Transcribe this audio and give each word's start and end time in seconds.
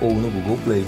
ou 0.00 0.14
no 0.14 0.30
Google 0.30 0.58
Play. 0.64 0.84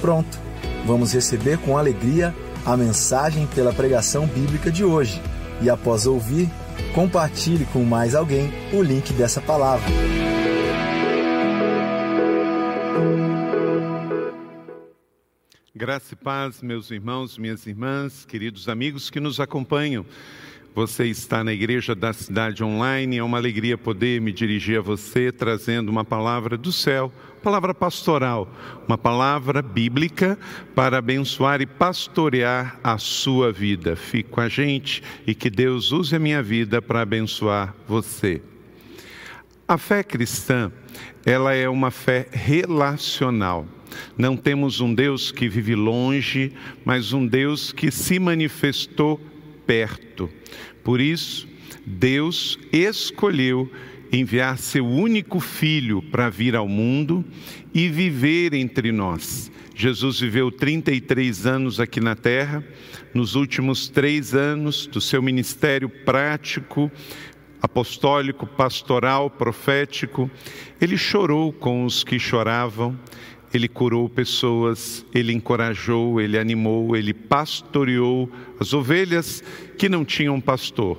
Pronto, 0.00 0.38
vamos 0.84 1.12
receber 1.12 1.58
com 1.58 1.76
alegria 1.76 2.34
a 2.64 2.76
mensagem 2.76 3.46
pela 3.48 3.72
pregação 3.72 4.26
bíblica 4.26 4.70
de 4.70 4.84
hoje. 4.84 5.20
E 5.62 5.70
após 5.70 6.06
ouvir, 6.06 6.50
compartilhe 6.94 7.64
com 7.66 7.84
mais 7.84 8.14
alguém 8.14 8.52
o 8.72 8.82
link 8.82 9.12
dessa 9.12 9.40
palavra. 9.40 9.86
Graça 15.74 16.14
e 16.14 16.16
paz, 16.16 16.62
meus 16.62 16.90
irmãos, 16.90 17.36
minhas 17.36 17.66
irmãs, 17.66 18.24
queridos 18.24 18.66
amigos 18.66 19.10
que 19.10 19.20
nos 19.20 19.38
acompanham. 19.38 20.06
Você 20.76 21.06
está 21.06 21.42
na 21.42 21.54
Igreja 21.54 21.94
da 21.94 22.12
Cidade 22.12 22.62
Online, 22.62 23.16
é 23.16 23.22
uma 23.22 23.38
alegria 23.38 23.78
poder 23.78 24.20
me 24.20 24.30
dirigir 24.30 24.78
a 24.78 24.82
você 24.82 25.32
trazendo 25.32 25.88
uma 25.88 26.04
palavra 26.04 26.54
do 26.58 26.70
céu, 26.70 27.10
palavra 27.42 27.72
pastoral, 27.72 28.54
uma 28.86 28.98
palavra 28.98 29.62
bíblica 29.62 30.38
para 30.74 30.98
abençoar 30.98 31.62
e 31.62 31.66
pastorear 31.66 32.78
a 32.84 32.98
sua 32.98 33.50
vida. 33.50 33.96
Fique 33.96 34.28
com 34.28 34.42
a 34.42 34.50
gente 34.50 35.02
e 35.26 35.34
que 35.34 35.48
Deus 35.48 35.92
use 35.92 36.14
a 36.14 36.18
minha 36.18 36.42
vida 36.42 36.82
para 36.82 37.00
abençoar 37.00 37.74
você. 37.88 38.42
A 39.66 39.78
fé 39.78 40.04
cristã, 40.04 40.70
ela 41.24 41.54
é 41.54 41.66
uma 41.66 41.90
fé 41.90 42.28
relacional. 42.30 43.66
Não 44.18 44.36
temos 44.36 44.78
um 44.82 44.92
Deus 44.92 45.32
que 45.32 45.48
vive 45.48 45.74
longe, 45.74 46.52
mas 46.84 47.14
um 47.14 47.26
Deus 47.26 47.72
que 47.72 47.90
se 47.90 48.18
manifestou 48.18 49.18
perto. 49.66 50.30
Por 50.86 51.00
isso, 51.00 51.48
Deus 51.84 52.56
escolheu 52.72 53.68
enviar 54.12 54.56
seu 54.56 54.86
único 54.86 55.40
filho 55.40 56.00
para 56.00 56.30
vir 56.30 56.54
ao 56.54 56.68
mundo 56.68 57.24
e 57.74 57.88
viver 57.88 58.54
entre 58.54 58.92
nós. 58.92 59.50
Jesus 59.74 60.20
viveu 60.20 60.48
33 60.48 61.44
anos 61.44 61.80
aqui 61.80 61.98
na 61.98 62.14
terra, 62.14 62.64
nos 63.12 63.34
últimos 63.34 63.88
três 63.88 64.32
anos 64.32 64.86
do 64.86 65.00
seu 65.00 65.20
ministério 65.20 65.88
prático, 65.88 66.88
apostólico, 67.60 68.46
pastoral, 68.46 69.28
profético, 69.28 70.30
ele 70.80 70.96
chorou 70.96 71.52
com 71.52 71.84
os 71.84 72.04
que 72.04 72.16
choravam, 72.16 72.96
ele 73.52 73.68
curou 73.68 74.08
pessoas, 74.08 75.04
ele 75.14 75.32
encorajou, 75.32 76.20
ele 76.20 76.38
animou, 76.38 76.96
ele 76.96 77.14
pastoreou 77.14 78.30
as 78.58 78.72
ovelhas 78.72 79.42
que 79.78 79.88
não 79.88 80.04
tinham 80.04 80.40
pastor. 80.40 80.98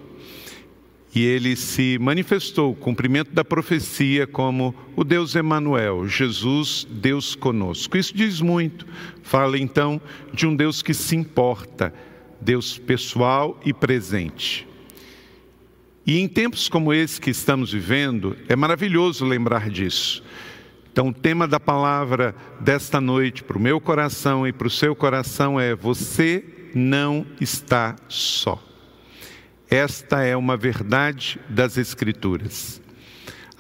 E 1.14 1.26
ele 1.26 1.56
se 1.56 1.98
manifestou, 2.00 2.76
cumprimento 2.76 3.32
da 3.32 3.44
profecia, 3.44 4.28
como 4.28 4.76
o 4.96 5.04
Deus 5.04 5.36
Emanuel, 5.36 6.08
Jesus, 6.08 6.88
Deus 6.90 7.34
conosco. 7.34 7.98
Isso 7.98 8.16
diz 8.16 8.40
muito. 8.40 8.86
Fala 9.24 9.58
então 9.58 10.00
de 10.34 10.46
um 10.46 10.56
Deus 10.56 10.82
que 10.82 10.94
se 10.94 11.16
importa, 11.16 11.94
Deus 12.40 12.78
pessoal 12.78 13.60
e 13.66 13.74
presente. 13.74 14.68
E 16.06 16.20
em 16.20 16.28
tempos 16.28 16.70
como 16.70 16.94
esse 16.94 17.20
que 17.20 17.32
estamos 17.32 17.74
vivendo, 17.74 18.38
é 18.48 18.56
maravilhoso 18.56 19.26
lembrar 19.26 19.70
disso. 19.70 20.24
Então, 20.98 21.10
o 21.10 21.14
tema 21.14 21.48
da 21.48 21.60
palavra 21.60 22.34
desta 22.60 23.00
noite 23.00 23.44
para 23.44 23.56
o 23.56 23.62
meu 23.62 23.80
coração 23.80 24.48
e 24.48 24.52
para 24.52 24.66
o 24.66 24.72
seu 24.72 24.96
coração 24.96 25.60
é: 25.60 25.76
Você 25.76 26.44
não 26.74 27.24
está 27.40 27.96
só. 28.10 28.60
Esta 29.70 30.24
é 30.24 30.36
uma 30.36 30.58
verdade 30.58 31.40
das 31.48 31.78
Escrituras. 31.78 32.82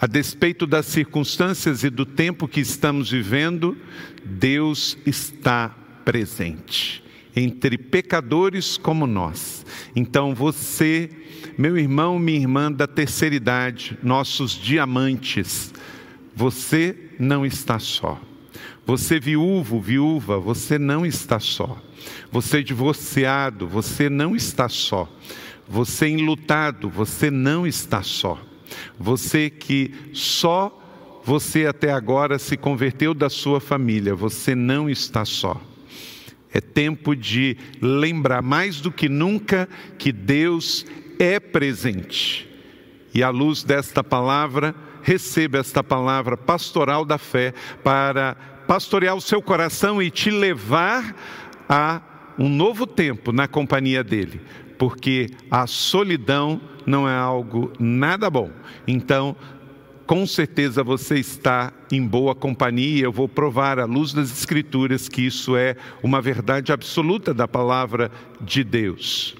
A 0.01 0.07
despeito 0.07 0.65
das 0.65 0.87
circunstâncias 0.87 1.83
e 1.83 1.91
do 1.91 2.07
tempo 2.07 2.47
que 2.47 2.59
estamos 2.59 3.11
vivendo, 3.11 3.77
Deus 4.25 4.97
está 5.05 5.69
presente 6.03 7.03
entre 7.35 7.77
pecadores 7.77 8.79
como 8.79 9.05
nós. 9.05 9.63
Então, 9.95 10.33
você, 10.33 11.07
meu 11.55 11.77
irmão, 11.77 12.17
minha 12.17 12.39
irmã 12.39 12.71
da 12.71 12.87
terceira 12.87 13.35
idade, 13.35 13.95
nossos 14.01 14.53
diamantes, 14.53 15.71
você 16.35 17.06
não 17.19 17.45
está 17.45 17.79
só. 17.79 18.19
Você 18.85 19.19
viúvo, 19.19 19.81
viúva, 19.81 20.39
você 20.39 20.79
não 20.79 21.05
está 21.05 21.39
só. 21.39 21.77
Você 22.31 22.63
divorciado, 22.63 23.67
você 23.67 24.09
não 24.09 24.35
está 24.35 24.69
só. 24.69 25.11
Você 25.67 26.07
enlutado, 26.07 26.89
você 26.89 27.29
não 27.29 27.67
está 27.67 28.01
só. 28.01 28.39
Você 28.97 29.49
que 29.49 29.93
só 30.13 30.73
você 31.27 31.65
até 31.65 31.91
agora 31.91 32.39
se 32.39 32.55
converteu 32.55 33.13
da 33.13 33.29
sua 33.29 33.59
família, 33.59 34.15
você 34.15 34.55
não 34.55 34.89
está 34.89 35.25
só. 35.25 35.61
É 36.53 36.61
tempo 36.61 37.13
de 37.13 37.57
lembrar 37.81 38.41
mais 38.41 38.79
do 38.79 38.89
que 38.89 39.09
nunca 39.09 39.67
que 39.97 40.13
Deus 40.13 40.85
é 41.19 41.37
presente. 41.37 42.47
E 43.13 43.21
à 43.21 43.29
luz 43.29 43.61
desta 43.61 44.01
palavra, 44.01 44.73
receba 45.01 45.57
esta 45.57 45.83
palavra 45.83 46.35
pastoral 46.37 47.05
da 47.05 47.17
fé 47.17 47.53
para 47.83 48.35
pastorear 48.67 49.15
o 49.15 49.21
seu 49.21 49.41
coração 49.41 50.01
e 50.01 50.11
te 50.11 50.29
levar 50.29 51.15
a 51.69 52.01
um 52.37 52.49
novo 52.49 52.85
tempo 52.85 53.31
na 53.31 53.47
companhia 53.47 54.03
dele, 54.03 54.41
porque 54.77 55.29
a 55.49 55.65
solidão 55.65 56.61
não 56.85 57.09
é 57.09 57.15
algo 57.15 57.71
nada 57.79 58.29
bom. 58.29 58.51
Então, 58.87 59.35
com 60.05 60.25
certeza 60.25 60.83
você 60.83 61.19
está 61.19 61.73
em 61.91 62.05
boa 62.05 62.33
companhia. 62.33 63.03
Eu 63.03 63.11
vou 63.11 63.27
provar 63.27 63.77
à 63.77 63.85
luz 63.85 64.13
das 64.13 64.31
Escrituras 64.31 65.09
que 65.09 65.23
isso 65.23 65.57
é 65.57 65.75
uma 66.01 66.21
verdade 66.21 66.71
absoluta 66.71 67.33
da 67.33 67.47
palavra 67.47 68.09
de 68.39 68.63
Deus. 68.63 69.35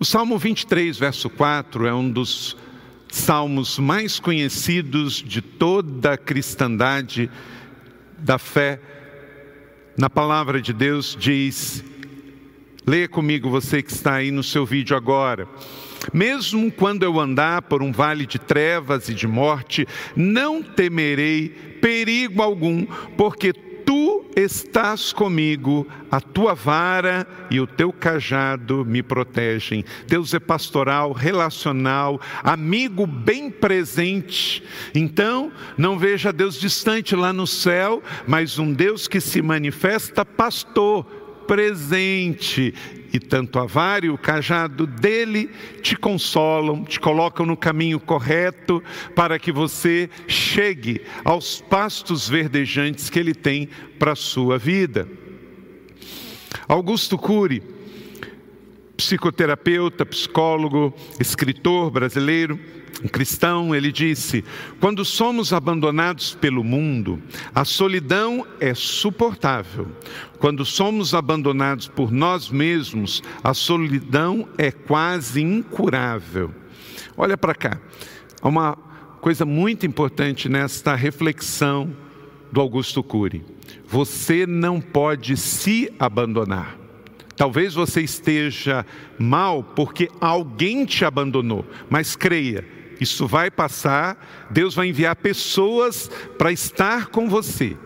O 0.00 0.04
Salmo 0.04 0.38
23, 0.38 0.96
verso 0.96 1.28
4 1.28 1.86
é 1.86 1.92
um 1.92 2.08
dos 2.08 2.56
salmos 3.10 3.78
mais 3.78 4.20
conhecidos 4.20 5.14
de 5.14 5.40
toda 5.40 6.12
a 6.12 6.18
cristandade 6.18 7.30
da 8.18 8.38
fé, 8.38 8.80
na 9.96 10.10
palavra 10.10 10.60
de 10.60 10.72
Deus 10.72 11.16
diz: 11.18 11.84
leia 12.86 13.08
comigo 13.08 13.50
você 13.50 13.82
que 13.82 13.92
está 13.92 14.14
aí 14.14 14.30
no 14.30 14.42
seu 14.42 14.64
vídeo 14.64 14.96
agora. 14.96 15.48
Mesmo 16.12 16.70
quando 16.70 17.02
eu 17.02 17.18
andar 17.18 17.62
por 17.62 17.82
um 17.82 17.90
vale 17.90 18.24
de 18.24 18.38
trevas 18.38 19.08
e 19.08 19.14
de 19.14 19.26
morte, 19.26 19.86
não 20.14 20.62
temerei 20.62 21.48
perigo 21.80 22.40
algum, 22.40 22.86
porque 23.16 23.52
estás 24.36 25.12
comigo, 25.12 25.86
a 26.10 26.20
tua 26.20 26.54
vara 26.54 27.26
e 27.50 27.60
o 27.60 27.66
teu 27.66 27.92
cajado 27.92 28.84
me 28.84 29.02
protegem. 29.02 29.84
Deus 30.06 30.32
é 30.34 30.38
pastoral, 30.38 31.12
relacional, 31.12 32.20
amigo 32.42 33.06
bem 33.06 33.50
presente. 33.50 34.62
Então, 34.94 35.52
não 35.76 35.98
veja 35.98 36.32
Deus 36.32 36.58
distante 36.58 37.16
lá 37.16 37.32
no 37.32 37.46
céu, 37.46 38.02
mas 38.26 38.58
um 38.58 38.72
Deus 38.72 39.08
que 39.08 39.20
se 39.20 39.42
manifesta 39.42 40.24
pastor 40.24 41.04
presente 41.46 42.74
e 43.12 43.18
tanto 43.18 43.58
a 43.58 43.66
vara 43.66 44.06
e 44.06 44.10
o 44.10 44.18
cajado 44.18 44.86
dele 44.86 45.50
te 45.82 45.96
consolam, 45.96 46.84
te 46.84 47.00
colocam 47.00 47.46
no 47.46 47.56
caminho 47.56 47.98
correto 47.98 48.82
para 49.14 49.38
que 49.38 49.50
você 49.50 50.10
chegue 50.26 51.02
aos 51.24 51.60
pastos 51.60 52.28
verdejantes 52.28 53.08
que 53.08 53.18
ele 53.18 53.34
tem 53.34 53.68
para 53.98 54.12
a 54.12 54.16
sua 54.16 54.58
vida. 54.58 55.08
Augusto 56.66 57.16
Cury, 57.16 57.62
psicoterapeuta, 58.98 60.04
psicólogo, 60.04 60.92
escritor 61.20 61.88
brasileiro, 61.88 62.58
um 63.02 63.06
cristão, 63.06 63.72
ele 63.72 63.92
disse: 63.92 64.44
quando 64.80 65.04
somos 65.04 65.52
abandonados 65.52 66.34
pelo 66.34 66.64
mundo, 66.64 67.22
a 67.54 67.64
solidão 67.64 68.44
é 68.58 68.74
suportável. 68.74 69.86
Quando 70.38 70.64
somos 70.64 71.14
abandonados 71.14 71.86
por 71.86 72.10
nós 72.10 72.50
mesmos, 72.50 73.22
a 73.42 73.54
solidão 73.54 74.48
é 74.58 74.72
quase 74.72 75.40
incurável. 75.40 76.52
Olha 77.16 77.38
para 77.38 77.54
cá, 77.54 77.80
uma 78.42 78.76
coisa 79.20 79.44
muito 79.44 79.86
importante 79.86 80.48
nesta 80.48 80.96
reflexão 80.96 81.96
do 82.50 82.60
Augusto 82.60 83.00
Cury. 83.02 83.44
Você 83.86 84.44
não 84.44 84.80
pode 84.80 85.36
se 85.36 85.92
abandonar. 86.00 86.77
Talvez 87.38 87.72
você 87.72 88.02
esteja 88.02 88.84
mal 89.16 89.62
porque 89.62 90.10
alguém 90.20 90.84
te 90.84 91.04
abandonou, 91.04 91.64
mas 91.88 92.16
creia, 92.16 92.66
isso 93.00 93.28
vai 93.28 93.48
passar, 93.48 94.48
Deus 94.50 94.74
vai 94.74 94.88
enviar 94.88 95.14
pessoas 95.14 96.10
para 96.36 96.50
estar 96.50 97.06
com 97.06 97.28
você. 97.28 97.76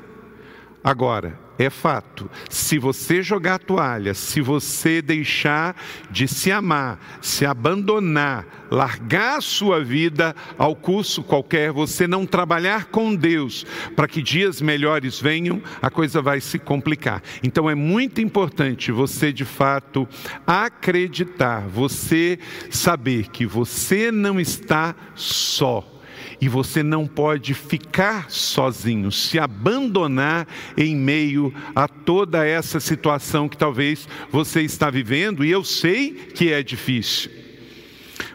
Agora, 0.83 1.39
é 1.65 1.71
fato. 1.71 2.31
Se 2.49 2.79
você 2.79 3.23
jogar 3.23 3.55
a 3.55 3.59
toalha, 3.59 4.15
se 4.15 4.41
você 4.41 5.03
deixar 5.03 5.77
de 6.11 6.27
se 6.27 6.51
amar, 6.51 6.99
se 7.21 7.45
abandonar, 7.45 8.47
largar 8.71 9.39
a 9.39 9.41
sua 9.41 9.83
vida 9.83 10.35
ao 10.57 10.75
curso 10.75 11.23
qualquer, 11.23 11.73
você 11.73 12.07
não 12.07 12.25
trabalhar 12.25 12.87
com 12.87 13.15
Deus 13.15 13.67
para 13.95 14.09
que 14.09 14.23
dias 14.23 14.61
melhores 14.61 15.21
venham, 15.21 15.63
a 15.81 15.91
coisa 15.91 16.23
vai 16.23 16.41
se 16.41 16.59
complicar. 16.59 17.23
Então 17.43 17.69
é 17.69 17.75
muito 17.75 18.21
importante 18.21 18.91
você 18.91 19.33
de 19.33 19.45
fato 19.45 20.09
acreditar, 20.47 21.69
você 21.69 22.39
saber 22.71 23.29
que 23.29 23.45
você 23.45 24.11
não 24.11 24.41
está 24.41 24.95
só 25.15 25.92
e 26.43 26.49
você 26.49 26.83
não 26.83 27.07
pode 27.07 27.55
ficar 27.55 28.29
sozinho, 28.29 29.13
se 29.13 29.39
abandonar 29.39 30.49
em 30.77 30.97
meio 30.97 31.55
a 31.73 31.87
toda 31.87 32.45
essa 32.45 32.81
situação 32.81 33.49
que 33.49 33.57
talvez 33.57 34.09
você 34.29 34.61
está 34.63 34.91
vivendo, 34.91 35.45
e 35.45 35.53
eu 35.53 35.63
sei 35.63 36.11
que 36.11 36.53
é 36.53 36.61
difícil. 36.61 37.31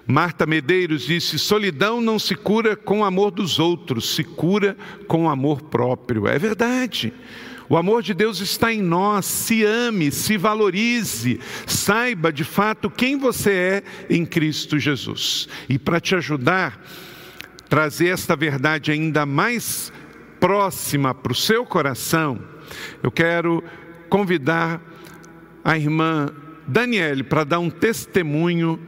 Marta 0.08 0.46
Medeiros 0.46 1.02
disse: 1.02 1.38
solidão 1.38 2.00
não 2.00 2.18
se 2.18 2.34
cura 2.34 2.78
com 2.78 3.02
o 3.02 3.04
amor 3.04 3.30
dos 3.30 3.60
outros, 3.60 4.16
se 4.16 4.24
cura 4.24 4.78
com 5.06 5.26
o 5.26 5.30
amor 5.30 5.64
próprio. 5.64 6.30
É 6.30 6.40
verdade. 6.40 7.12
O 7.68 7.76
amor 7.76 8.02
de 8.02 8.14
Deus 8.14 8.40
está 8.40 8.74
em 8.74 8.82
nós. 8.82 9.26
Se 9.26 9.66
ame, 9.66 10.12
se 10.14 10.38
valorize, 10.38 11.42
saiba 11.66 12.32
de 12.32 12.46
fato 12.46 12.90
quem 12.90 13.18
você 13.18 13.52
é 13.52 13.84
em 14.10 14.26
Cristo 14.26 14.80
Jesus. 14.80 15.50
E 15.68 15.78
para 15.78 16.00
te 16.00 16.16
ajudar, 16.16 16.82
trazer 17.68 18.08
esta 18.08 18.36
verdade 18.36 18.92
ainda 18.92 19.26
mais 19.26 19.92
próxima 20.40 21.14
para 21.14 21.32
o 21.32 21.36
seu 21.36 21.66
coração, 21.66 22.40
eu 23.02 23.12
quero 23.12 23.64
convidar 24.10 24.82
a 25.64 25.78
irmã 25.78 26.30
Daniele 26.68 27.24
para 27.24 27.44
dar 27.44 27.60
um 27.60 27.70
testemunho 27.70 28.80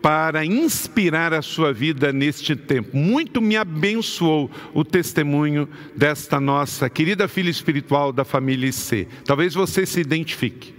para 0.00 0.44
inspirar 0.44 1.34
a 1.34 1.42
sua 1.42 1.72
vida 1.72 2.12
neste 2.12 2.54
tempo. 2.54 2.96
Muito 2.96 3.40
me 3.40 3.56
abençoou 3.56 4.50
o 4.72 4.84
testemunho 4.84 5.68
desta 5.96 6.40
nossa 6.40 6.88
querida 6.88 7.26
filha 7.26 7.50
espiritual 7.50 8.12
da 8.12 8.24
família 8.24 8.68
IC. 8.68 9.08
Talvez 9.24 9.54
você 9.54 9.84
se 9.84 10.00
identifique. 10.00 10.77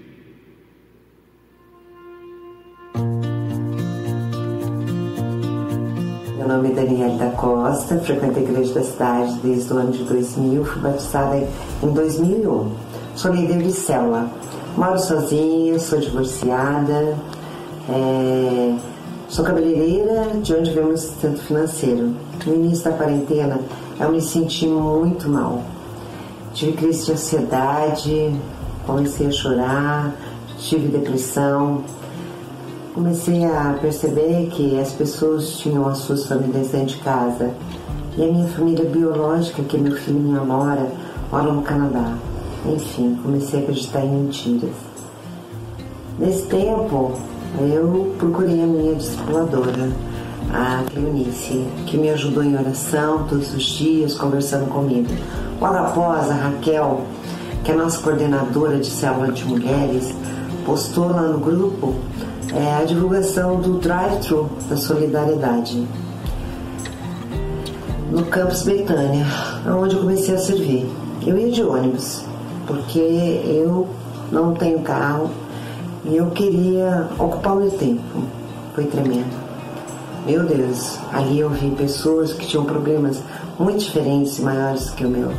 Meu 6.39 6.47
nome 6.47 6.69
é 6.69 6.71
Daniela 6.71 7.17
da 7.17 7.31
Costa, 7.31 7.99
frequento 7.99 8.39
a 8.39 8.41
Igreja 8.41 8.73
da 8.73 8.81
Cidade 8.81 9.33
desde 9.43 9.73
o 9.73 9.77
ano 9.77 9.91
de 9.91 10.05
2000, 10.05 10.63
fui 10.63 10.81
batizada 10.81 11.35
em 11.35 11.87
2001. 11.91 12.71
Sou 13.13 13.33
líder 13.33 13.57
de 13.57 13.73
célula. 13.73 14.25
Moro 14.77 14.97
sozinha, 14.97 15.77
sou 15.79 15.99
divorciada, 15.99 17.17
é, 17.89 18.73
sou 19.27 19.43
cabeleireira, 19.43 20.27
de 20.41 20.53
onde 20.55 20.71
vem 20.71 20.85
o 20.85 20.97
sustento 20.97 21.41
financeiro. 21.41 22.15
No 22.45 22.55
início 22.55 22.85
da 22.85 22.95
quarentena, 22.95 23.59
eu 23.99 24.09
me 24.09 24.21
senti 24.21 24.65
muito 24.65 25.27
mal. 25.27 25.61
Tive 26.53 26.71
crise 26.71 27.07
de 27.07 27.11
ansiedade, 27.11 28.33
comecei 28.87 29.27
a 29.27 29.31
chorar, 29.31 30.15
tive 30.57 30.87
depressão, 30.87 31.83
comecei 32.93 33.45
a 33.45 33.77
perceber 33.79 34.47
que 34.51 34.79
as 34.79 34.91
pessoas 34.91 35.57
tinham 35.57 35.87
as 35.87 35.99
suas 35.99 36.25
famílias 36.25 36.69
dentro 36.69 36.95
de 36.95 36.97
casa. 36.97 37.51
E 38.17 38.23
a 38.23 38.27
minha 38.27 38.47
família 38.47 38.85
biológica, 38.85 39.61
que 39.63 39.77
meu 39.77 39.95
filho 39.95 40.17
e 40.17 40.21
minha 40.21 40.41
mora, 40.41 40.91
mora 41.31 41.51
no 41.51 41.61
Canadá. 41.61 42.13
Enfim, 42.65 43.17
comecei 43.23 43.59
a 43.59 43.63
acreditar 43.63 44.03
em 44.03 44.23
mentiras. 44.23 44.75
Nesse 46.17 46.45
tempo, 46.47 47.13
eu 47.59 48.13
procurei 48.17 48.61
a 48.61 48.65
minha 48.65 48.95
discipuladora, 48.95 49.89
a 50.51 50.83
Cleonice, 50.91 51.65
que 51.85 51.97
me 51.97 52.09
ajudou 52.09 52.43
em 52.43 52.57
oração 52.57 53.25
todos 53.29 53.53
os 53.53 53.63
dias, 53.63 54.15
conversando 54.15 54.67
comigo. 54.67 55.09
Logo 55.61 55.75
após, 55.75 56.29
a 56.29 56.33
Raquel, 56.33 57.01
que 57.63 57.71
é 57.71 57.75
nossa 57.75 58.01
coordenadora 58.01 58.79
de 58.79 58.87
célula 58.87 59.31
de 59.31 59.45
mulheres, 59.45 60.13
postou 60.65 61.07
lá 61.07 61.21
no 61.21 61.39
grupo 61.39 61.95
é 62.53 62.81
a 62.81 62.83
divulgação 62.83 63.59
do 63.59 63.79
drive-thru 63.79 64.49
da 64.69 64.75
solidariedade 64.75 65.87
no 68.11 68.25
campus 68.25 68.63
Betânia, 68.63 69.25
onde 69.67 69.95
eu 69.95 70.01
comecei 70.01 70.33
a 70.33 70.37
servir. 70.37 70.89
Eu 71.25 71.37
ia 71.37 71.51
de 71.51 71.63
ônibus, 71.63 72.23
porque 72.65 72.99
eu 72.99 73.87
não 74.31 74.55
tenho 74.55 74.79
carro 74.79 75.29
e 76.05 76.15
eu 76.15 76.31
queria 76.31 77.07
ocupar 77.19 77.53
o 77.53 77.59
meu 77.59 77.71
tempo. 77.71 78.23
Foi 78.73 78.85
tremendo. 78.85 79.37
Meu 80.25 80.43
Deus, 80.43 80.97
ali 81.13 81.39
eu 81.39 81.49
vi 81.49 81.69
pessoas 81.71 82.33
que 82.33 82.47
tinham 82.47 82.65
problemas 82.65 83.21
muito 83.59 83.79
diferentes 83.79 84.39
e 84.39 84.41
maiores 84.41 84.89
que 84.89 85.05
o 85.05 85.09
meu. 85.09 85.31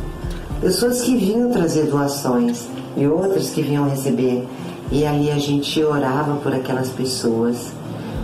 Pessoas 0.61 1.01
que 1.01 1.15
vinham 1.15 1.51
trazer 1.51 1.87
doações 1.87 2.67
e 2.95 3.07
outras 3.07 3.49
que 3.49 3.61
vinham 3.61 3.89
receber 3.89 4.47
e 4.91 5.05
ali 5.05 5.31
a 5.31 5.37
gente 5.37 5.81
orava 5.83 6.35
por 6.35 6.53
aquelas 6.53 6.89
pessoas. 6.89 7.71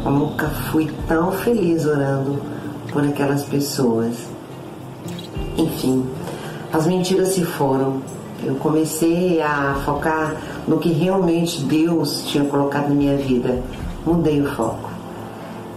Eu 0.05 0.11
nunca 0.11 0.47
fui 0.47 0.91
tão 1.07 1.31
feliz 1.31 1.85
orando 1.85 2.41
por 2.91 3.03
aquelas 3.03 3.43
pessoas. 3.43 4.15
Enfim, 5.57 6.05
as 6.71 6.85
mentiras 6.85 7.29
se 7.29 7.43
foram. 7.45 8.01
Eu 8.43 8.55
comecei 8.55 9.41
a 9.41 9.81
focar 9.85 10.35
no 10.67 10.77
que 10.77 10.91
realmente 10.91 11.61
Deus 11.63 12.23
tinha 12.27 12.43
colocado 12.45 12.89
na 12.89 12.95
minha 12.95 13.17
vida. 13.17 13.63
Mudei 14.05 14.41
o 14.41 14.51
foco. 14.51 14.89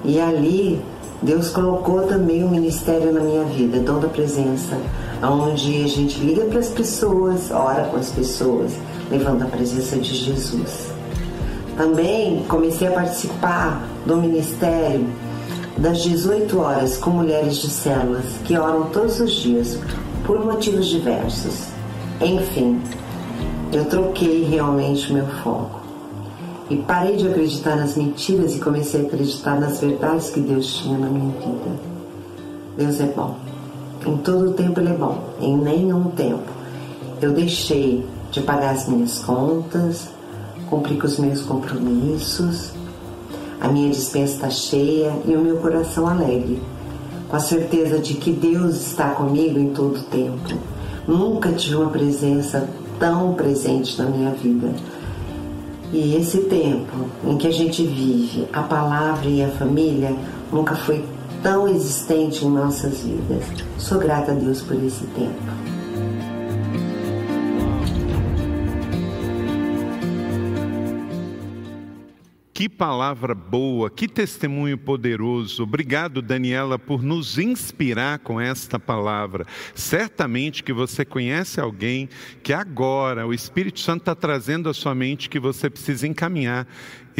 E 0.05 0.21
ali 0.21 0.83
Deus 1.23 1.49
colocou 1.51 2.03
também 2.03 2.43
o 2.43 2.47
um 2.47 2.51
ministério 2.51 3.13
na 3.13 3.21
minha 3.21 3.45
vida, 3.45 3.79
dom 3.79 4.01
da 4.01 4.09
presença, 4.09 4.77
onde 5.23 5.85
a 5.85 5.87
gente 5.87 6.19
liga 6.21 6.45
para 6.47 6.59
as 6.59 6.69
pessoas, 6.69 7.51
ora 7.51 7.85
com 7.85 7.97
as 7.97 8.11
pessoas, 8.11 8.73
levando 9.11 9.43
a 9.43 9.47
presença 9.47 9.97
de 9.97 10.15
Jesus. 10.15 10.91
Também 11.77 12.45
comecei 12.49 12.89
a 12.89 12.93
participar 12.93 13.83
do 14.07 14.17
ministério 14.17 15.07
das 15.79 16.03
18 16.03 16.59
horas 16.59 16.99
com 16.99 17.11
mulheres 17.11 17.57
de 17.57 17.71
células 17.71 18.25
que 18.45 18.57
oram 18.57 18.85
todos 18.91 19.19
os 19.21 19.33
dias 19.33 19.79
por 20.27 20.45
motivos 20.45 20.87
diversos. 20.87 21.69
Enfim, 22.21 22.81
eu 23.73 23.85
troquei 23.87 24.45
realmente 24.45 25.13
meu 25.13 25.27
foco 25.43 25.81
e 26.69 26.77
parei 26.77 27.17
de 27.17 27.27
acreditar 27.27 27.77
nas 27.77 27.97
mentiras 27.97 28.55
e 28.55 28.61
comecei 28.61 29.01
a 29.01 29.05
acreditar 29.05 29.59
nas 29.59 29.81
verdades 29.81 30.31
que 30.31 30.41
Deus 30.41 30.75
tinha 30.75 30.99
na 30.99 31.09
minha 31.09 31.33
vida. 31.33 31.91
Deus 32.77 33.01
é 33.01 33.07
bom. 33.07 33.37
Em 34.07 34.17
todo 34.19 34.53
tempo 34.53 34.81
Ele 34.81 34.91
é 34.91 34.95
bom. 34.95 35.19
Em 35.41 35.57
nenhum 35.57 36.05
tempo 36.11 36.61
eu 37.23 37.33
deixei 37.33 38.05
de 38.31 38.41
pagar 38.41 38.75
as 38.75 38.89
minhas 38.89 39.19
contas, 39.19 40.09
cumprir 40.69 40.99
com 40.99 41.07
os 41.07 41.19
meus 41.19 41.43
compromissos. 41.43 42.73
A 43.61 43.69
minha 43.69 43.91
dispensa 43.91 44.35
está 44.35 44.51
cheia 44.51 45.13
e 45.27 45.35
o 45.35 45.41
meu 45.41 45.57
coração 45.59 46.07
alegre, 46.07 46.63
com 47.29 47.37
a 47.37 47.41
certeza 47.41 47.99
de 47.99 48.15
que 48.15 48.31
Deus 48.33 48.77
está 48.77 49.11
comigo 49.11 49.59
em 49.59 49.71
todo 49.71 49.99
o 49.99 50.03
tempo. 50.05 50.59
Nunca 51.07 51.53
tive 51.53 51.77
uma 51.77 51.91
presença 51.91 52.69
tão 52.99 53.35
presente 53.35 54.01
na 54.01 54.09
minha 54.09 54.31
vida. 54.31 54.73
E 55.93 56.15
esse 56.15 56.43
tempo 56.43 57.07
em 57.25 57.37
que 57.37 57.49
a 57.49 57.53
gente 57.53 57.85
vive, 57.85 58.47
a 58.53 58.63
palavra 58.63 59.29
e 59.29 59.43
a 59.43 59.49
família 59.49 60.15
nunca 60.53 60.77
foi 60.77 61.05
tão 61.43 61.67
existente 61.67 62.45
em 62.45 62.51
nossas 62.51 63.01
vidas. 63.01 63.45
Sou 63.77 63.99
grata 63.99 64.31
a 64.31 64.35
Deus 64.35 64.63
por 64.63 64.77
esse 64.77 65.05
tempo. 65.07 65.80
Que 72.61 72.69
palavra 72.69 73.35
boa, 73.35 73.89
que 73.89 74.07
testemunho 74.07 74.77
poderoso. 74.77 75.63
Obrigado, 75.63 76.21
Daniela, 76.21 76.79
por 76.79 77.03
nos 77.03 77.39
inspirar 77.39 78.19
com 78.19 78.39
esta 78.39 78.79
palavra. 78.79 79.47
Certamente 79.75 80.63
que 80.63 80.71
você 80.71 81.03
conhece 81.03 81.59
alguém 81.59 82.07
que 82.43 82.53
agora 82.53 83.27
o 83.27 83.33
Espírito 83.33 83.81
Santo 83.81 84.01
está 84.01 84.15
trazendo 84.15 84.69
à 84.69 84.75
sua 84.75 84.95
mente 84.95 85.31
que 85.31 85.41
você 85.41 85.71
precisa 85.71 86.07
encaminhar 86.07 86.67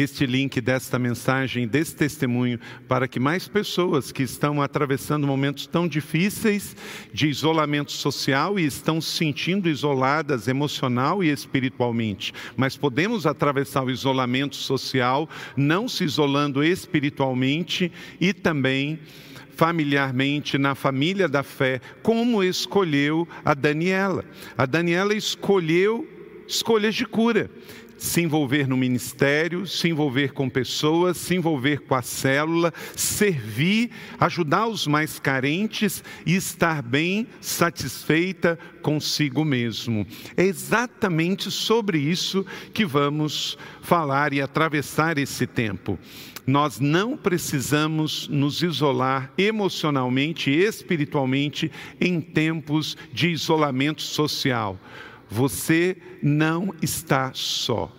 este 0.01 0.25
link 0.25 0.59
desta 0.59 0.97
mensagem, 0.97 1.67
desse 1.67 1.95
testemunho, 1.95 2.59
para 2.87 3.07
que 3.07 3.19
mais 3.19 3.47
pessoas 3.47 4.11
que 4.11 4.23
estão 4.23 4.61
atravessando 4.61 5.27
momentos 5.27 5.67
tão 5.67 5.87
difíceis 5.87 6.75
de 7.13 7.27
isolamento 7.27 7.91
social 7.91 8.59
e 8.59 8.65
estão 8.65 8.99
se 8.99 9.17
sentindo 9.17 9.69
isoladas 9.69 10.47
emocional 10.47 11.23
e 11.23 11.29
espiritualmente, 11.29 12.33
mas 12.55 12.75
podemos 12.75 13.25
atravessar 13.25 13.83
o 13.83 13.91
isolamento 13.91 14.55
social 14.55 15.29
não 15.55 15.87
se 15.87 16.03
isolando 16.03 16.63
espiritualmente 16.63 17.91
e 18.19 18.33
também 18.33 18.99
familiarmente 19.55 20.57
na 20.57 20.73
família 20.73 21.27
da 21.27 21.43
fé, 21.43 21.79
como 22.01 22.43
escolheu 22.43 23.27
a 23.45 23.53
Daniela. 23.53 24.25
A 24.57 24.65
Daniela 24.65 25.13
escolheu 25.13 26.07
escolhas 26.47 26.95
de 26.95 27.05
cura 27.05 27.49
se 28.01 28.19
envolver 28.19 28.67
no 28.67 28.75
ministério, 28.75 29.67
se 29.67 29.87
envolver 29.87 30.33
com 30.33 30.49
pessoas, 30.49 31.17
se 31.17 31.35
envolver 31.35 31.81
com 31.81 31.93
a 31.93 32.01
célula, 32.01 32.73
servir, 32.95 33.91
ajudar 34.19 34.65
os 34.65 34.87
mais 34.87 35.19
carentes 35.19 36.03
e 36.25 36.35
estar 36.35 36.81
bem 36.81 37.27
satisfeita 37.39 38.57
consigo 38.81 39.45
mesmo. 39.45 40.07
É 40.35 40.43
exatamente 40.43 41.51
sobre 41.51 41.99
isso 41.99 42.43
que 42.73 42.83
vamos 42.83 43.55
falar 43.83 44.33
e 44.33 44.41
atravessar 44.41 45.19
esse 45.19 45.45
tempo. 45.45 45.99
Nós 46.47 46.79
não 46.79 47.15
precisamos 47.15 48.27
nos 48.27 48.63
isolar 48.63 49.31
emocionalmente 49.37 50.49
e 50.49 50.63
espiritualmente 50.63 51.71
em 51.99 52.19
tempos 52.19 52.97
de 53.13 53.29
isolamento 53.29 54.01
social. 54.01 54.79
Você 55.31 55.95
não 56.21 56.75
está 56.81 57.31
só. 57.33 57.89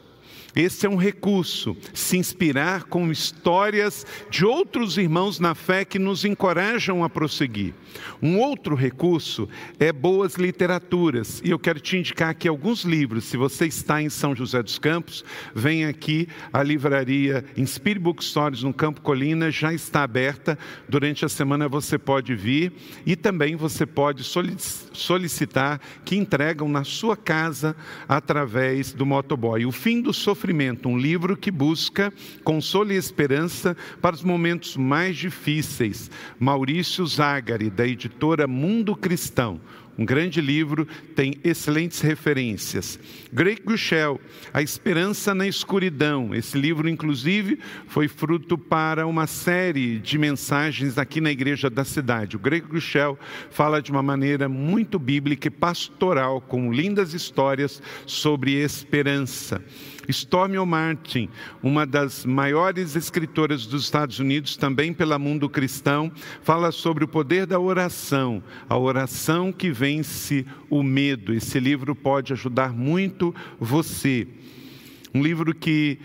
Esse 0.55 0.85
é 0.85 0.91
um 0.91 0.97
recurso, 0.97 1.75
se 1.95 2.19
inspirar 2.19 2.85
com 2.85 3.11
histórias 3.11 4.07
de 4.29 4.45
outros 4.45 4.99
irmãos 4.99 5.41
na 5.41 5.55
fé 5.55 5.83
que 5.83 5.99
nos 5.99 6.27
encorajam 6.27 7.03
a 7.03 7.09
prosseguir. 7.09 7.73
Um 8.21 8.39
outro 8.39 8.75
recurso 8.75 9.49
é 9.81 9.91
boas 9.91 10.35
literaturas, 10.35 11.41
e 11.43 11.51
eu 11.51 11.59
quero 11.59 11.81
te 11.81 11.97
indicar 11.97 12.29
aqui 12.29 12.47
alguns 12.47 12.85
livros. 12.85 13.25
Se 13.25 13.39
você 13.39 13.67
está 13.67 14.03
em 14.03 14.11
São 14.11 14.37
José 14.37 14.63
dos 14.63 14.79
Campos, 14.79 15.25
vem 15.55 15.87
aqui 15.87 16.29
a 16.53 16.63
livraria 16.63 17.43
Inspire 17.57 17.99
Bookstores 17.99 18.63
no 18.63 18.75
Campo 18.75 19.01
Colina, 19.01 19.51
já 19.51 19.73
está 19.73 20.03
aberta. 20.03 20.59
Durante 20.87 21.25
a 21.25 21.31
semana 21.31 21.67
você 21.67 21.97
pode 21.97 22.35
vir 22.35 22.75
e 23.07 23.17
também 23.17 23.57
você 23.57 23.87
pode 23.87 24.23
solicitar 24.23 25.81
que 26.05 26.15
entregam 26.15 26.69
na 26.69 26.85
sua 26.85 27.17
casa 27.17 27.75
através 28.07 28.93
do 28.93 29.07
motoboy. 29.07 29.65
O 29.65 29.73
fim 29.73 30.03
do 30.03 30.13
sofrimento 30.13 30.42
Sofrimento, 30.43 30.89
um 30.89 30.99
livro 30.99 31.37
que 31.37 31.53
busca 31.53 32.13
consolo 32.43 32.93
e 32.93 32.97
esperança 32.97 33.77
para 34.01 34.17
os 34.17 34.25
momentos 34.25 34.77
mais 34.77 35.17
difíceis. 35.17 36.11
Maurício 36.37 37.07
Zagari, 37.07 37.71
da 37.71 37.87
editora 37.87 38.49
Mundo 38.49 38.97
Cristão. 38.97 39.61
Um 39.97 40.05
grande 40.05 40.41
livro, 40.41 40.85
tem 41.15 41.35
excelentes 41.45 42.01
referências. 42.01 42.99
Greg 43.33 43.63
Gushel, 43.63 44.21
A 44.53 44.61
Esperança 44.61 45.33
na 45.33 45.47
Escuridão. 45.47 46.35
Esse 46.35 46.59
livro, 46.59 46.89
inclusive, 46.89 47.61
foi 47.87 48.09
fruto 48.09 48.59
para 48.59 49.07
uma 49.07 49.29
série 49.29 50.01
de 50.01 50.19
mensagens 50.19 50.99
aqui 50.99 51.21
na 51.21 51.31
igreja 51.31 51.71
da 51.71 51.85
cidade. 51.85 52.35
O 52.35 52.41
Greg 52.41 52.67
Gushel 52.67 53.17
fala 53.51 53.81
de 53.81 53.93
uma 53.93 54.03
maneira 54.03 54.49
muito 54.49 54.99
bíblica 54.99 55.47
e 55.47 55.51
pastoral, 55.51 56.41
com 56.41 56.73
lindas 56.73 57.15
histórias 57.15 57.81
sobre 58.07 58.55
esperança. 58.55 59.63
Stormy 60.09 60.59
Martin, 60.67 61.29
uma 61.63 61.87
das 61.87 62.25
maiores 62.25 62.97
escritoras 62.97 63.67
dos 63.67 63.85
Estados 63.85 64.19
Unidos, 64.19 64.57
também 64.57 64.93
pela 64.93 65.19
Mundo 65.19 65.49
Cristão, 65.49 66.11
fala 66.43 66.73
sobre 66.73 67.05
o 67.05 67.09
poder 67.09 67.47
da 67.47 67.59
oração, 67.59 68.43
a 68.69 68.77
oração 68.77 69.53
que 69.53 69.71
vence 69.71 70.45
o 70.69 70.83
medo. 70.83 71.33
Esse 71.33 71.61
livro 71.61 71.95
pode 71.95 72.33
ajudar 72.33 72.73
muito 72.73 73.35
você. 73.59 74.27
Um 75.15 75.23
livro 75.23 75.55
que 75.55 75.99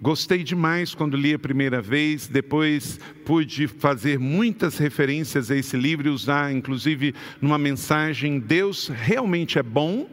Gostei 0.00 0.44
demais 0.44 0.94
quando 0.94 1.16
li 1.16 1.32
a 1.32 1.38
primeira 1.38 1.80
vez, 1.80 2.28
depois 2.28 3.00
pude 3.24 3.66
fazer 3.66 4.18
muitas 4.18 4.76
referências 4.76 5.50
a 5.50 5.56
esse 5.56 5.74
livro 5.74 6.06
e 6.06 6.10
usar, 6.10 6.52
inclusive, 6.52 7.14
numa 7.40 7.56
mensagem: 7.56 8.38
Deus 8.38 8.88
realmente 8.88 9.58
é 9.58 9.62
bom 9.62 10.06